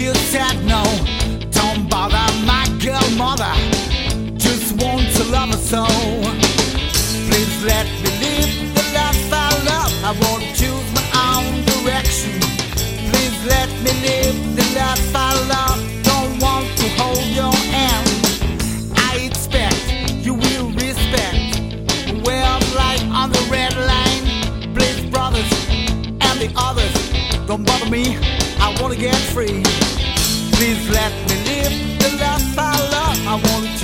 You 0.00 0.14
sad, 0.14 0.57
no. 0.64 0.83
Don't 1.50 1.90
bother 1.90 2.26
my 2.47 2.64
girl 2.80 3.04
mother. 3.16 3.52
Just 4.38 4.73
want 4.83 5.07
to 5.16 5.25
love 5.25 5.50
her 5.50 5.59
so. 5.59 5.85
Please 7.28 7.54
let 7.64 7.87
me 8.02 8.11
live 8.25 8.52
the 8.76 8.85
life 8.97 9.33
I 9.33 9.49
love. 9.69 9.92
I 10.09 10.12
won't 10.23 10.45
choose 10.57 10.88
my 10.97 11.07
own 11.37 11.52
direction. 11.73 12.33
Please 13.11 13.37
let 13.45 13.69
me 13.85 13.92
live 14.09 14.37
the 14.57 14.66
life 14.78 15.14
I 15.14 15.33
love. 15.52 15.78
Don't 16.02 16.33
want 16.40 16.66
to 16.78 16.87
hold 17.00 17.26
your 17.40 17.54
hand. 17.76 18.09
I 18.97 19.28
expect 19.28 19.76
you 20.25 20.35
will 20.35 20.71
respect. 20.73 21.61
Well, 22.25 22.59
like 22.75 23.02
on 23.21 23.28
the 23.33 23.45
red 23.50 23.76
line, 23.76 24.25
please, 24.75 25.00
brothers 25.11 25.50
and 26.26 26.40
the 26.40 26.50
others, 26.57 26.95
don't 27.47 27.66
bother 27.66 27.90
me. 27.90 28.16
I 28.59 28.75
wanna 28.80 28.97
get 28.97 29.16
free. 29.35 29.79
Please 30.60 30.90
let 30.90 31.12
me 31.26 31.36
live 31.48 31.98
the 32.00 32.10
life 32.20 32.58
I 32.58 32.76
love. 32.92 33.18
I 33.26 33.34
wanna 33.48 33.79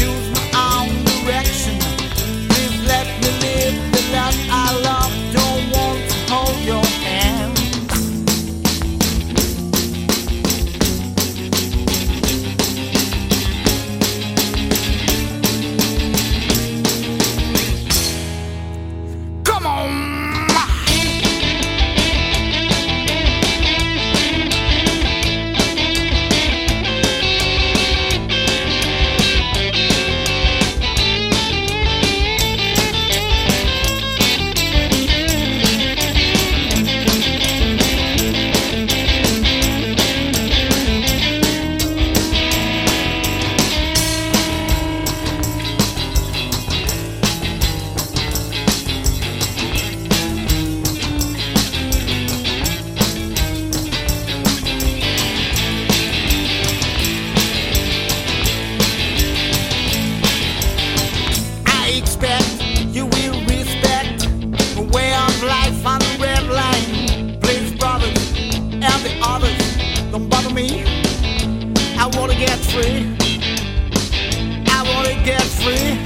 wanna 75.07 75.25
get 75.25 75.43
free. 75.43 75.99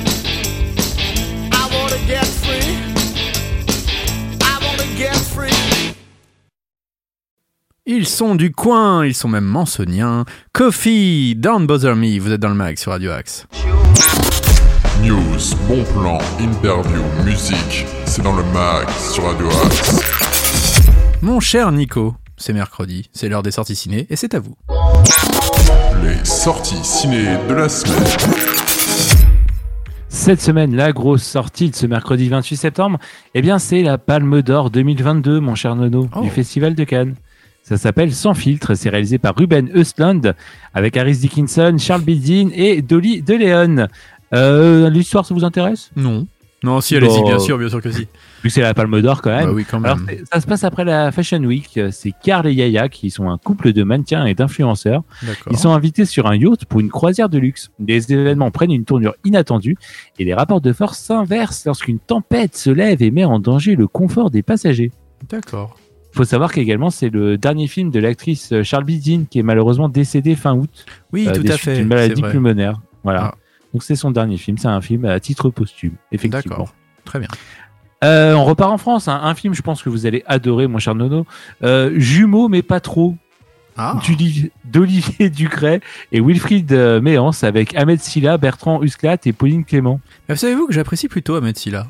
I 1.52 1.68
wanna 1.72 1.98
get 2.06 2.26
free. 2.26 2.76
I 4.42 4.58
wanna 4.62 4.96
get 4.96 5.16
free. 5.16 5.94
Ils 7.86 8.06
sont 8.06 8.34
du 8.34 8.52
coin, 8.52 9.06
ils 9.06 9.14
sont 9.14 9.28
même 9.28 9.44
mansoniens. 9.44 10.24
Coffee, 10.52 11.34
Don't 11.36 11.66
Bother 11.66 11.96
Me, 11.96 12.18
vous 12.18 12.32
êtes 12.32 12.40
dans 12.40 12.48
le 12.48 12.54
mag 12.54 12.76
sur 12.78 12.92
Radio 12.92 13.10
Axe. 13.10 13.46
News, 15.02 15.56
bon 15.66 15.82
plan, 15.94 16.18
interview, 16.38 17.02
musique, 17.24 17.86
c'est 18.04 18.22
dans 18.22 18.36
le 18.36 18.44
mag 18.52 18.86
sur 19.12 19.24
Radio 19.24 19.48
Axe. 19.64 19.98
Mon 21.22 21.40
cher 21.40 21.72
Nico, 21.72 22.14
c'est 22.36 22.52
mercredi, 22.52 23.08
c'est 23.12 23.28
l'heure 23.28 23.42
des 23.42 23.50
sorties 23.50 23.76
ciné 23.76 24.06
et 24.10 24.16
c'est 24.16 24.34
à 24.34 24.40
vous. 24.40 24.56
Les 26.02 26.22
sorties 26.24 26.84
ciné 26.84 27.38
de 27.48 27.54
la 27.54 27.68
semaine. 27.68 28.59
Cette 30.12 30.40
semaine, 30.40 30.74
la 30.74 30.92
grosse 30.92 31.22
sortie 31.22 31.70
de 31.70 31.76
ce 31.76 31.86
mercredi 31.86 32.28
28 32.28 32.56
septembre, 32.56 32.98
eh 33.34 33.42
bien, 33.42 33.58
c'est 33.60 33.82
la 33.82 33.96
Palme 33.96 34.42
d'Or 34.42 34.70
2022, 34.70 35.38
mon 35.40 35.54
cher 35.54 35.76
Nono, 35.76 36.08
Oh. 36.14 36.22
du 36.22 36.30
Festival 36.30 36.74
de 36.74 36.82
Cannes. 36.84 37.14
Ça 37.62 37.76
s'appelle 37.76 38.12
Sans 38.12 38.34
filtre, 38.34 38.74
c'est 38.74 38.88
réalisé 38.88 39.18
par 39.18 39.36
Ruben 39.36 39.70
Östlund, 39.74 40.34
avec 40.74 40.96
Harris 40.96 41.18
Dickinson, 41.18 41.76
Charles 41.78 42.02
Bildin 42.02 42.48
et 42.54 42.82
Dolly 42.82 43.22
DeLeon. 43.22 43.86
Euh, 44.34 44.90
L'histoire, 44.90 45.24
ça 45.24 45.32
vous 45.32 45.44
intéresse? 45.44 45.90
Non. 45.94 46.26
Non, 46.62 46.80
si, 46.82 46.94
allez-y, 46.96 47.20
Bon. 47.20 47.24
bien 47.28 47.38
sûr, 47.38 47.56
bien 47.56 47.68
sûr 47.70 47.80
que 47.80 47.90
si. 47.90 48.00
Vu 48.02 48.08
que 48.44 48.48
c'est 48.50 48.60
la 48.60 48.74
Palme 48.74 49.00
d'Or 49.00 49.22
quand 49.22 49.30
même. 49.30 49.46
Bah 49.46 49.52
oui, 49.54 49.64
quand 49.68 49.82
Alors, 49.82 49.96
même. 49.96 50.06
c'est- 50.08 50.24
ça 50.30 50.40
se 50.40 50.46
passe 50.46 50.62
après 50.64 50.84
la 50.84 51.10
Fashion 51.10 51.38
Week. 51.42 51.80
C'est 51.90 52.12
Carl 52.22 52.46
et 52.46 52.52
Yaya 52.52 52.88
qui 52.90 53.10
sont 53.10 53.30
un 53.30 53.38
couple 53.38 53.72
de 53.72 53.82
mannequins 53.82 54.26
et 54.26 54.34
d'influenceurs. 54.34 55.02
D'accord. 55.22 55.52
Ils 55.52 55.58
sont 55.58 55.70
invités 55.72 56.04
sur 56.04 56.26
un 56.26 56.36
yacht 56.36 56.66
pour 56.66 56.80
une 56.80 56.90
croisière 56.90 57.28
de 57.30 57.38
luxe. 57.38 57.70
Les 57.86 58.12
événements 58.12 58.50
prennent 58.50 58.72
une 58.72 58.84
tournure 58.84 59.14
inattendue 59.24 59.76
et 60.18 60.24
les 60.24 60.34
rapports 60.34 60.60
de 60.60 60.72
force 60.74 60.98
s'inversent 60.98 61.64
lorsqu'une 61.64 61.98
tempête 61.98 62.54
se 62.56 62.68
lève 62.70 63.02
et 63.02 63.10
met 63.10 63.24
en 63.24 63.38
danger 63.40 63.74
le 63.74 63.86
confort 63.86 64.30
des 64.30 64.42
passagers. 64.42 64.90
D'accord. 65.30 65.76
faut 66.12 66.24
savoir 66.24 66.50
qu'également 66.52 66.90
c'est 66.90 67.08
le 67.08 67.38
dernier 67.38 67.68
film 67.68 67.90
de 67.92 68.00
l'actrice 68.00 68.52
Charles 68.64 68.82
Bidin 68.84 69.24
qui 69.30 69.38
est 69.38 69.42
malheureusement 69.44 69.88
décédée 69.88 70.34
fin 70.34 70.54
août 70.54 70.84
Oui, 71.12 71.28
euh, 71.28 71.32
tout 71.32 71.44
à 71.46 71.56
fait. 71.56 71.74
d'une 71.76 71.82
c'est 71.84 71.88
maladie 71.88 72.20
pulmonaire. 72.22 72.80
Voilà. 73.04 73.32
Ah. 73.32 73.34
Donc 73.72 73.82
c'est 73.82 73.96
son 73.96 74.10
dernier 74.10 74.36
film. 74.36 74.58
C'est 74.58 74.68
un 74.68 74.80
film 74.80 75.04
à 75.04 75.18
titre 75.20 75.50
posthume, 75.50 75.92
effectivement. 76.12 76.56
D'accord. 76.56 76.74
Très 77.04 77.18
bien. 77.18 77.28
Euh, 78.02 78.34
on 78.34 78.44
repart 78.44 78.72
en 78.72 78.78
France. 78.78 79.08
hein. 79.08 79.20
Un 79.22 79.34
film, 79.34 79.52
je 79.54 79.62
pense 79.62 79.82
que 79.82 79.88
vous 79.90 80.06
allez 80.06 80.22
adorer, 80.26 80.66
mon 80.66 80.78
cher 80.78 80.94
Nono. 80.94 81.26
Euh, 81.62 81.92
Jumeaux, 81.96 82.48
mais 82.48 82.62
pas 82.62 82.80
trop. 82.80 83.14
Ah, 83.76 83.98
d'Olivier- 84.64 85.30
Ducret 85.30 85.80
et 86.12 86.20
Wilfried 86.20 86.70
euh, 86.72 87.00
Méance 87.00 87.44
avec 87.44 87.74
Ahmed 87.76 88.00
Silla, 88.00 88.36
Bertrand 88.36 88.82
Husklat 88.82 89.18
et 89.24 89.32
Pauline 89.32 89.64
Clément. 89.64 90.00
Mais 90.28 90.36
savez-vous 90.36 90.66
que 90.66 90.72
j'apprécie 90.72 91.08
plutôt 91.08 91.34
Ahmed 91.36 91.56
Silla 91.56 91.86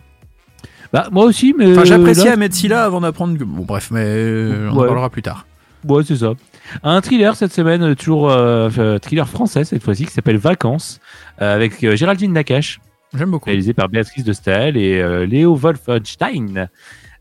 Bah, 0.92 1.08
moi 1.10 1.24
aussi, 1.24 1.54
mais. 1.56 1.72
Enfin, 1.72 1.84
j'appréciais 1.84 2.28
Ahmed 2.30 2.52
Silla 2.52 2.84
avant 2.84 3.00
d'apprendre 3.00 3.36
que... 3.38 3.44
Bon, 3.44 3.64
bref, 3.64 3.90
mais 3.90 4.04
euh, 4.04 4.68
on 4.72 4.76
en 4.78 4.84
parlera 4.86 5.10
plus 5.10 5.22
tard. 5.22 5.46
Ouais, 5.88 6.02
c'est 6.04 6.16
ça. 6.16 6.34
Un 6.82 7.00
thriller 7.00 7.36
cette 7.36 7.52
semaine, 7.52 7.94
toujours 7.96 8.30
euh, 8.30 8.68
euh, 8.78 8.98
thriller 8.98 9.28
français 9.28 9.64
cette 9.64 9.82
fois-ci, 9.82 10.06
qui 10.06 10.12
s'appelle 10.12 10.36
Vacances, 10.38 11.00
euh, 11.42 11.54
avec 11.54 11.82
euh, 11.84 11.96
Géraldine 11.96 12.32
Nakache, 12.32 12.80
J'aime 13.14 13.30
beaucoup. 13.30 13.46
réalisé 13.46 13.74
par 13.74 13.88
Béatrice 13.88 14.24
de 14.24 14.32
Staël 14.32 14.76
et 14.76 15.26
Léo 15.26 15.54
Wolfenstein. 15.56 16.68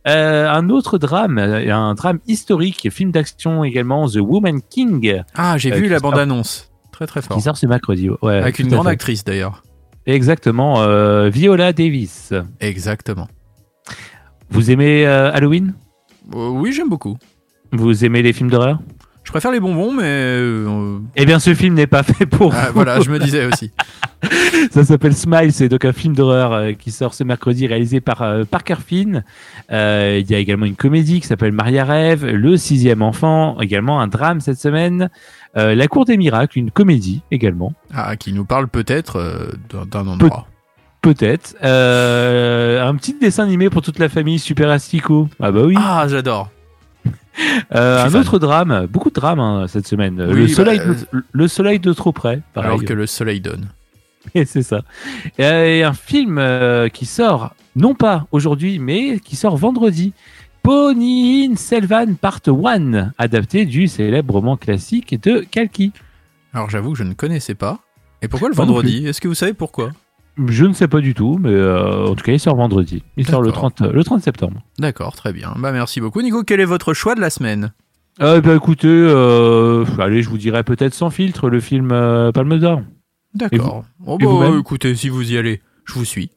Un 0.06 0.70
autre 0.70 0.98
drame, 0.98 1.38
un 1.40 1.94
drame 1.96 2.20
historique, 2.28 2.90
film 2.92 3.12
d'action 3.12 3.64
également, 3.64 4.08
The 4.08 4.18
Woman 4.18 4.62
King, 4.70 5.22
Ah, 5.36 5.58
j'ai 5.58 5.72
vu 5.72 5.88
la 5.88 6.00
sort- 6.00 6.12
bande-annonce. 6.12 6.72
Très 6.92 7.08
très 7.08 7.22
fort. 7.22 7.38
qui 7.38 7.42
sort 7.44 7.58
ce 7.58 7.66
mercredi. 7.66 8.10
Ouais, 8.22 8.36
Avec 8.38 8.60
une 8.60 8.68
grande 8.70 8.86
fait. 8.86 8.92
actrice 8.92 9.24
d'ailleurs. 9.24 9.64
Exactement, 10.06 10.76
Viola 11.30 11.74
Davis. 11.74 12.34
Exactement. 12.60 13.28
Vous 14.50 14.70
aimez 14.72 15.06
Halloween? 15.06 15.74
Oui, 16.34 16.72
j'aime 16.72 16.90
beaucoup. 16.90 17.18
Vous 17.72 18.06
aimez 18.06 18.22
les 18.22 18.34
films 18.34 18.50
d'horreur? 18.50 18.80
Je 19.30 19.32
préfère 19.32 19.52
les 19.52 19.60
bonbons, 19.60 19.94
mais... 19.94 20.02
euh, 20.06 20.98
Eh 21.16 21.24
bien, 21.28 21.38
ce 21.38 21.54
film 21.54 21.76
n'est 21.76 21.86
pas 21.86 22.02
fait 22.02 22.26
pour 22.26 22.52
ah, 22.52 22.72
voilà, 22.74 23.00
je 23.00 23.12
me 23.12 23.20
disais 23.20 23.46
aussi. 23.46 23.72
Ça 24.72 24.84
s'appelle 24.84 25.14
Smile, 25.16 25.54
c'est 25.54 25.70
donc 25.70 25.86
un 25.86 25.94
film 25.94 26.16
d'horreur 26.16 26.52
euh, 26.52 26.72
qui 26.74 26.90
sort 26.90 27.14
ce 27.14 27.24
mercredi, 27.24 27.68
réalisé 27.68 28.02
par 28.02 28.24
euh, 28.24 28.44
Parker 28.44 28.78
Finn. 28.84 29.24
Euh, 29.72 30.20
il 30.20 30.32
y 30.32 30.34
a 30.34 30.40
également 30.40 30.66
une 30.66 30.76
comédie 30.76 31.22
qui 31.22 31.28
s'appelle 31.28 31.52
Maria 31.52 31.86
Rêve, 31.86 32.26
Le 32.26 32.58
sixième 32.58 33.04
enfant, 33.04 33.60
également 33.62 34.02
un 34.02 34.08
drame 34.08 34.42
cette 34.42 34.60
semaine. 34.60 35.12
Euh, 35.58 35.76
La 35.76 35.88
Cour 35.88 36.06
des 36.06 36.18
miracles, 36.18 36.58
une 36.58 36.72
comédie 36.72 37.22
également, 37.30 37.74
Ah, 37.94 38.16
qui 38.16 38.34
nous 38.34 38.46
parle 38.46 38.68
peut-être 38.68 39.52
d'un- 39.92 40.08
endroit. 40.08 40.48
peut-être. 41.04 41.54
Un 41.62 42.96
petit 42.96 43.16
dessin 43.22 43.44
animé 43.44 43.70
pour 43.70 43.84
toute 43.84 44.00
la 44.00 44.10
famille, 44.10 44.40
Super 44.40 44.72
Astico. 44.72 45.30
Ah 45.40 45.52
bah 45.52 45.62
oui. 45.66 45.76
Ah, 45.78 46.08
j'adore. 46.10 46.50
Euh, 47.74 48.06
un 48.06 48.10
fan. 48.10 48.22
autre 48.22 48.40
drame, 48.40 48.88
beaucoup 48.90 49.10
de 49.10 49.16
drames 49.16 49.40
hein, 49.40 49.66
cette 49.68 49.88
semaine. 49.88 50.16
Oui, 50.22 50.42
le, 50.42 50.48
bah, 50.48 50.54
soleil 50.54 50.80
euh, 50.80 50.94
de, 50.94 51.24
le 51.32 51.48
soleil 51.48 51.80
de 51.80 51.94
trop 51.94 52.12
près, 52.12 52.42
pareil. 52.54 52.68
Alors 52.68 52.84
que 52.84 52.94
le 52.94 53.08
soleil 53.08 53.42
donne. 53.42 53.70
Et 54.36 54.46
c'est 54.46 54.64
ça. 54.64 54.82
Et 55.38 55.84
un 55.84 55.94
film 55.94 56.38
euh, 56.38 56.90
qui 56.90 57.06
sort, 57.06 57.54
non 57.76 57.96
pas 57.96 58.28
aujourd'hui, 58.32 58.80
mais 58.80 59.20
qui 59.20 59.36
sort 59.36 59.58
vendredi. 59.58 60.14
Pony 60.64 61.48
in 61.50 61.56
Selvan 61.56 62.16
Part 62.20 62.42
1, 62.46 63.12
adapté 63.18 63.66
du 63.66 63.88
célèbre 63.88 64.36
roman 64.36 64.58
classique 64.58 65.22
de 65.22 65.40
Kalki. 65.40 65.94
Alors 66.54 66.70
j'avoue 66.70 66.92
que 66.92 66.98
je 66.98 67.04
ne 67.04 67.14
connaissais 67.14 67.56
pas. 67.56 67.80
Et 68.22 68.28
pourquoi 68.28 68.50
le 68.50 68.56
vendredi? 68.56 69.08
Est-ce 69.08 69.22
que 69.22 69.28
vous 69.28 69.36
savez 69.36 69.54
pourquoi? 69.54 69.92
Je 70.48 70.66
ne 70.66 70.74
sais 70.74 70.88
pas 70.88 71.00
du 71.02 71.14
tout, 71.14 71.38
mais 71.42 71.50
euh, 71.52 72.08
en 72.08 72.16
tout 72.16 72.24
cas, 72.24 72.32
il 72.32 72.40
sort 72.40 72.56
vendredi. 72.56 73.04
Il 73.18 73.28
sort 73.28 73.42
le 73.42 73.48
D'accord. 73.52 73.72
30, 73.74 73.92
le 73.94 74.04
30 74.04 74.24
septembre. 74.24 74.62
D'accord, 74.78 75.16
très 75.16 75.34
bien. 75.34 75.54
Bah 75.58 75.72
merci 75.72 76.00
beaucoup. 76.02 76.22
Nico, 76.22 76.44
quel 76.44 76.60
est 76.60 76.66
votre 76.66 76.94
choix 76.94 77.16
de 77.16 77.22
la 77.22 77.30
semaine? 77.30 77.72
Euh, 78.22 78.42
bah, 78.42 78.56
écoutez, 78.56 78.88
euh, 78.90 79.86
allez, 79.98 80.22
je 80.24 80.30
vous 80.30 80.38
dirais 80.38 80.64
peut-être 80.64 80.94
sans 80.94 81.10
filtre 81.10 81.50
le 81.50 81.60
film 81.60 81.92
euh, 81.92 82.32
Palme 82.32 82.58
d'Or. 82.60 82.82
D'accord. 83.34 83.86
Oh, 84.06 84.18
bah, 84.18 84.52
écoutez, 84.60 84.96
si 84.96 85.10
vous 85.10 85.32
y 85.32 85.38
allez, 85.38 85.62
je 85.86 85.94
vous 85.94 86.06
suis. 86.06 86.32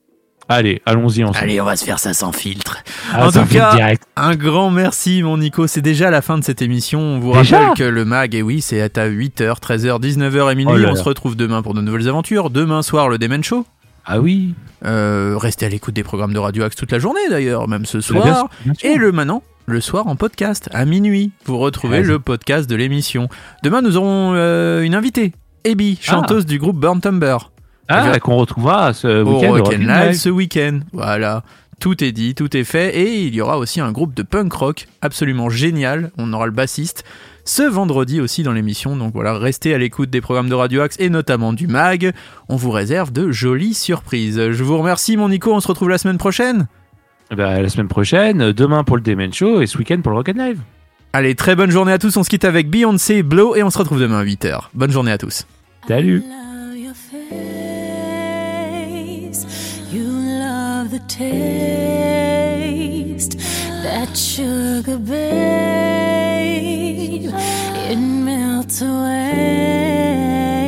Allez, 0.48 0.82
allons-y 0.86 1.24
ensemble. 1.24 1.38
Allez, 1.44 1.60
on 1.60 1.64
va 1.64 1.76
se 1.76 1.84
faire 1.84 1.98
ça 1.98 2.12
sans 2.14 2.32
filtre. 2.32 2.78
Ah, 3.12 3.26
en 3.26 3.30
sans 3.30 3.42
tout 3.42 3.46
filtre 3.48 3.70
cas, 3.70 3.76
direct. 3.76 4.02
Un 4.16 4.34
grand 4.36 4.70
merci, 4.70 5.22
mon 5.22 5.38
Nico. 5.38 5.66
C'est 5.66 5.80
déjà 5.80 6.10
la 6.10 6.20
fin 6.20 6.36
de 6.36 6.44
cette 6.44 6.60
émission. 6.62 7.00
On 7.00 7.18
vous 7.20 7.32
Déjà? 7.32 7.58
rappelle 7.60 7.76
que 7.78 7.84
le 7.84 8.04
mag, 8.04 8.34
et 8.34 8.42
oui, 8.42 8.60
c'est 8.60 8.98
à 8.98 9.08
8h, 9.08 9.60
13h, 9.60 10.00
19h 10.00 10.52
et 10.52 10.54
minuit. 10.54 10.74
Oh 10.74 10.78
là 10.78 10.88
on 10.90 10.94
là. 10.94 10.96
se 10.96 11.04
retrouve 11.04 11.36
demain 11.36 11.62
pour 11.62 11.74
de 11.74 11.80
nouvelles 11.80 12.08
aventures. 12.08 12.50
Demain 12.50 12.82
soir, 12.82 13.08
le 13.08 13.18
Demen 13.18 13.42
Show. 13.42 13.64
Ah 14.04 14.20
oui. 14.20 14.54
Euh, 14.84 15.36
restez 15.38 15.66
à 15.66 15.68
l'écoute 15.68 15.94
des 15.94 16.02
programmes 16.02 16.32
de 16.32 16.38
Radio 16.38 16.64
Axe 16.64 16.76
toute 16.76 16.90
la 16.92 16.98
journée 16.98 17.20
d'ailleurs, 17.30 17.68
même 17.68 17.86
ce 17.86 17.98
Bien 17.98 18.22
soir. 18.22 18.36
sûr, 18.36 18.48
bien 18.64 18.74
sûr. 18.74 18.90
Et 18.90 18.96
le 18.96 19.12
maintenant, 19.12 19.42
le 19.66 19.80
soir 19.80 20.06
en 20.08 20.16
podcast, 20.16 20.68
à 20.72 20.84
minuit. 20.84 21.30
Vous 21.44 21.58
retrouvez 21.58 22.02
le 22.02 22.18
podcast 22.18 22.68
de 22.68 22.74
l'émission. 22.74 23.28
Demain, 23.62 23.80
nous 23.82 23.96
aurons 23.96 24.32
euh, 24.34 24.82
une 24.82 24.94
invitée, 24.94 25.32
Abby, 25.64 25.98
chanteuse 26.00 26.46
du 26.46 26.58
groupe 26.58 26.76
Burn 26.78 27.00
Tumber. 27.00 27.36
Ah, 27.88 28.02
Bien. 28.10 28.18
qu'on 28.18 28.36
retrouvera 28.36 28.92
ce 28.94 29.22
week-end. 29.22 29.78
Live. 29.78 30.14
ce 30.18 30.28
week-end. 30.28 30.80
Voilà. 30.92 31.42
Tout 31.78 32.02
est 32.04 32.12
dit, 32.12 32.34
tout 32.34 32.56
est 32.56 32.64
fait. 32.64 32.96
Et 32.96 33.22
il 33.24 33.34
y 33.34 33.40
aura 33.40 33.58
aussi 33.58 33.80
un 33.80 33.90
groupe 33.92 34.14
de 34.14 34.22
punk 34.22 34.52
rock 34.52 34.86
absolument 35.00 35.50
génial. 35.50 36.10
On 36.16 36.32
aura 36.32 36.46
le 36.46 36.52
bassiste 36.52 37.04
ce 37.44 37.62
vendredi 37.62 38.20
aussi 38.20 38.42
dans 38.42 38.52
l'émission. 38.52 38.96
Donc 38.96 39.12
voilà, 39.14 39.38
restez 39.38 39.74
à 39.74 39.78
l'écoute 39.78 40.10
des 40.10 40.20
programmes 40.20 40.48
de 40.48 40.54
Radio 40.54 40.80
Axe 40.82 40.96
et 40.98 41.10
notamment 41.10 41.52
du 41.52 41.66
MAG. 41.66 42.12
On 42.48 42.56
vous 42.56 42.70
réserve 42.70 43.12
de 43.12 43.30
jolies 43.30 43.74
surprises. 43.74 44.50
Je 44.50 44.62
vous 44.64 44.78
remercie, 44.78 45.16
mon 45.16 45.28
Nico. 45.28 45.52
On 45.52 45.60
se 45.60 45.68
retrouve 45.68 45.88
la 45.88 45.98
semaine 45.98 46.18
prochaine. 46.18 46.66
Ben, 47.30 47.62
la 47.62 47.68
semaine 47.68 47.88
prochaine, 47.88 48.52
demain 48.52 48.84
pour 48.84 48.96
le 48.96 49.02
Demen 49.02 49.32
Show 49.32 49.62
et 49.62 49.66
ce 49.66 49.78
week-end 49.78 50.00
pour 50.02 50.10
le 50.10 50.18
Rock 50.18 50.28
and 50.28 50.38
Live. 50.38 50.60
Allez, 51.14 51.34
très 51.34 51.56
bonne 51.56 51.70
journée 51.70 51.92
à 51.92 51.98
tous. 51.98 52.16
On 52.16 52.22
se 52.22 52.30
quitte 52.30 52.44
avec 52.44 52.70
Beyoncé, 52.70 53.22
Blow 53.22 53.54
et 53.54 53.62
on 53.62 53.70
se 53.70 53.78
retrouve 53.78 54.00
demain 54.00 54.20
à 54.20 54.24
8h. 54.24 54.68
Bonne 54.74 54.90
journée 54.90 55.12
à 55.12 55.18
tous. 55.18 55.46
Salut. 55.88 56.22
love 56.28 56.76
your 56.76 56.94
face. 56.94 57.46
You 59.92 60.06
love 60.06 60.90
the 60.90 61.00
taste. 61.08 62.18
That 63.82 64.14
sugar, 64.14 64.98
babe. 64.98 66.11
to 68.78 68.84
where. 68.84 70.62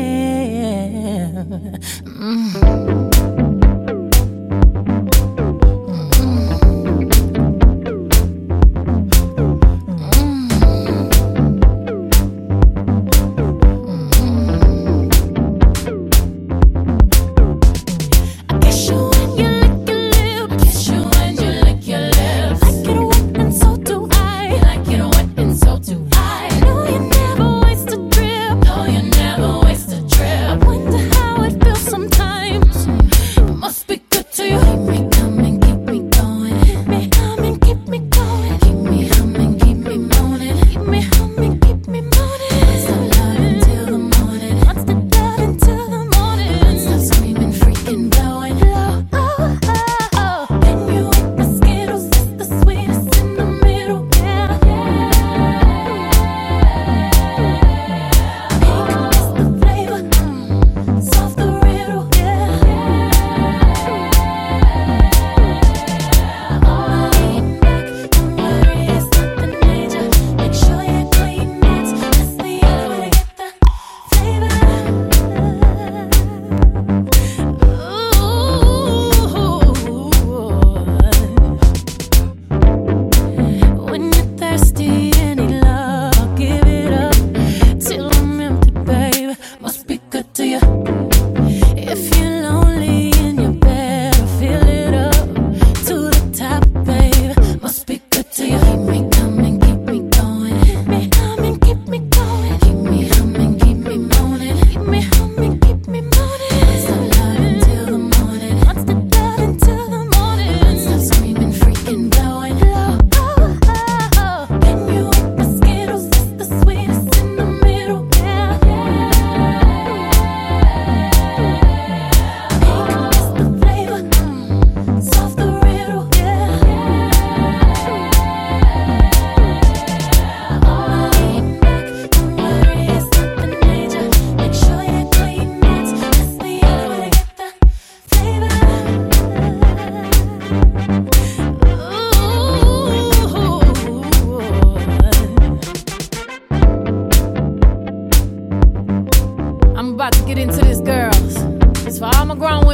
Mm. 2.05 3.14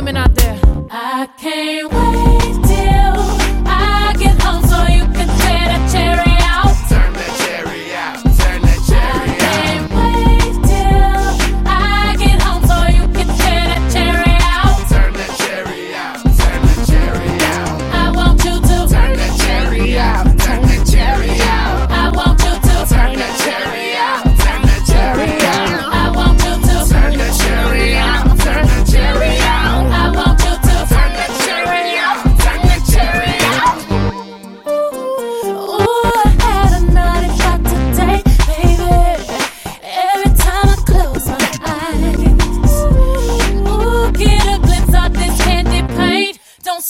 women 0.00 0.16
out 0.16 0.34
there. 0.34 0.58
I 0.90 1.26
can't 1.36 1.92
wait. 1.92 2.09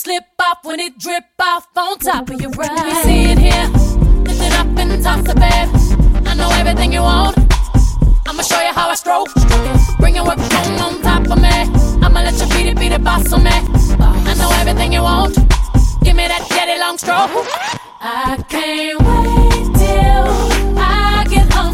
slip 0.01 0.23
off 0.39 0.57
when 0.63 0.79
it 0.79 0.97
drip 0.97 1.25
off 1.39 1.67
on 1.77 1.99
top 1.99 2.27
of 2.31 2.41
your 2.41 2.49
right. 2.51 2.87
You 2.87 3.03
see 3.03 3.23
it 3.31 3.37
here, 3.37 3.67
lift 4.25 4.41
it 4.41 4.53
up 4.53 4.65
and 4.81 5.03
toss 5.03 5.29
it 5.29 5.35
back. 5.35 5.69
I 6.27 6.33
know 6.33 6.49
everything 6.53 6.91
you 6.91 7.01
want. 7.01 7.37
I'ma 8.27 8.41
show 8.41 8.59
you 8.61 8.73
how 8.73 8.89
I 8.89 8.95
stroke. 8.95 9.29
Bring 9.99 10.15
your 10.15 10.25
work 10.25 10.39
home 10.39 10.79
on 10.85 11.01
top 11.03 11.29
of 11.29 11.39
me. 11.39 11.55
I'ma 12.03 12.21
let 12.21 12.33
you 12.33 12.47
beat 12.55 12.67
it, 12.71 12.79
beat 12.79 12.93
it, 12.93 13.03
boss 13.03 13.31
on 13.31 13.43
me. 13.43 13.51
I 13.51 14.33
know 14.39 14.49
everything 14.61 14.91
you 14.91 15.03
want. 15.03 15.35
Give 16.03 16.15
me 16.15 16.27
that 16.27 16.47
daddy 16.49 16.79
long 16.79 16.97
stroke. 16.97 17.29
I 18.01 18.43
can't 18.49 18.99
wait 19.07 19.65
till 19.81 20.79
I 20.79 21.25
get 21.29 21.53
home. 21.53 21.70